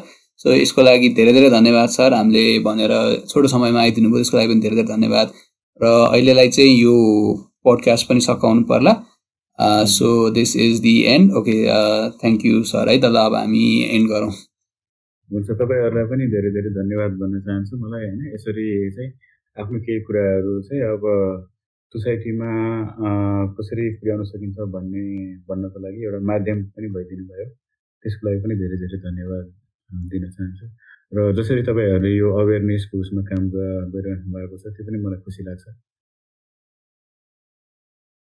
[0.41, 2.93] सो यसको लागि धेरै धेरै धन्यवाद सर। हामीले भनेर
[3.29, 5.29] छोटो समयमा आइदिनु भयो त्यसको लागि पनि धेरै धेरै धन्यवाद।
[5.81, 6.95] र अहिलेलाई चाहिँ यो
[7.65, 8.93] पोडकास्ट पनि सघाउनु पर्ला।
[9.93, 11.57] So this is the end okay
[12.21, 12.89] thank you sir.
[12.89, 13.65] है त ल अब हामी
[13.97, 14.33] एन्ड गरौँ।
[15.31, 18.67] हुन्छ तपाईँहरूलाई पनि धेरै धेरै धन्यवाद भन्न चाहन्छु। मलाई होइन यसरी
[18.97, 19.11] चाहिँ
[19.57, 21.05] आफ्नो केही कुराहरू चाहिँ अब
[21.93, 22.51] सोसाइटीमा
[23.57, 25.05] कसरी पुर्याउन सकिन्छ भन्ने
[25.49, 27.47] भन्नको लागि एउटा माध्यम पनि भइदिनु भयो।
[28.05, 29.45] त्यसको लागि पनि धेरै धेरै धन्यवाद
[30.13, 30.67] दिन चाहन्छु।
[31.17, 33.43] र जसरी तपाईँहरूले यो अवेरनेसको उसमा काम
[33.95, 35.65] गरिरहनु भएको छ त्यो पनि मलाई खुसी लाग्छ।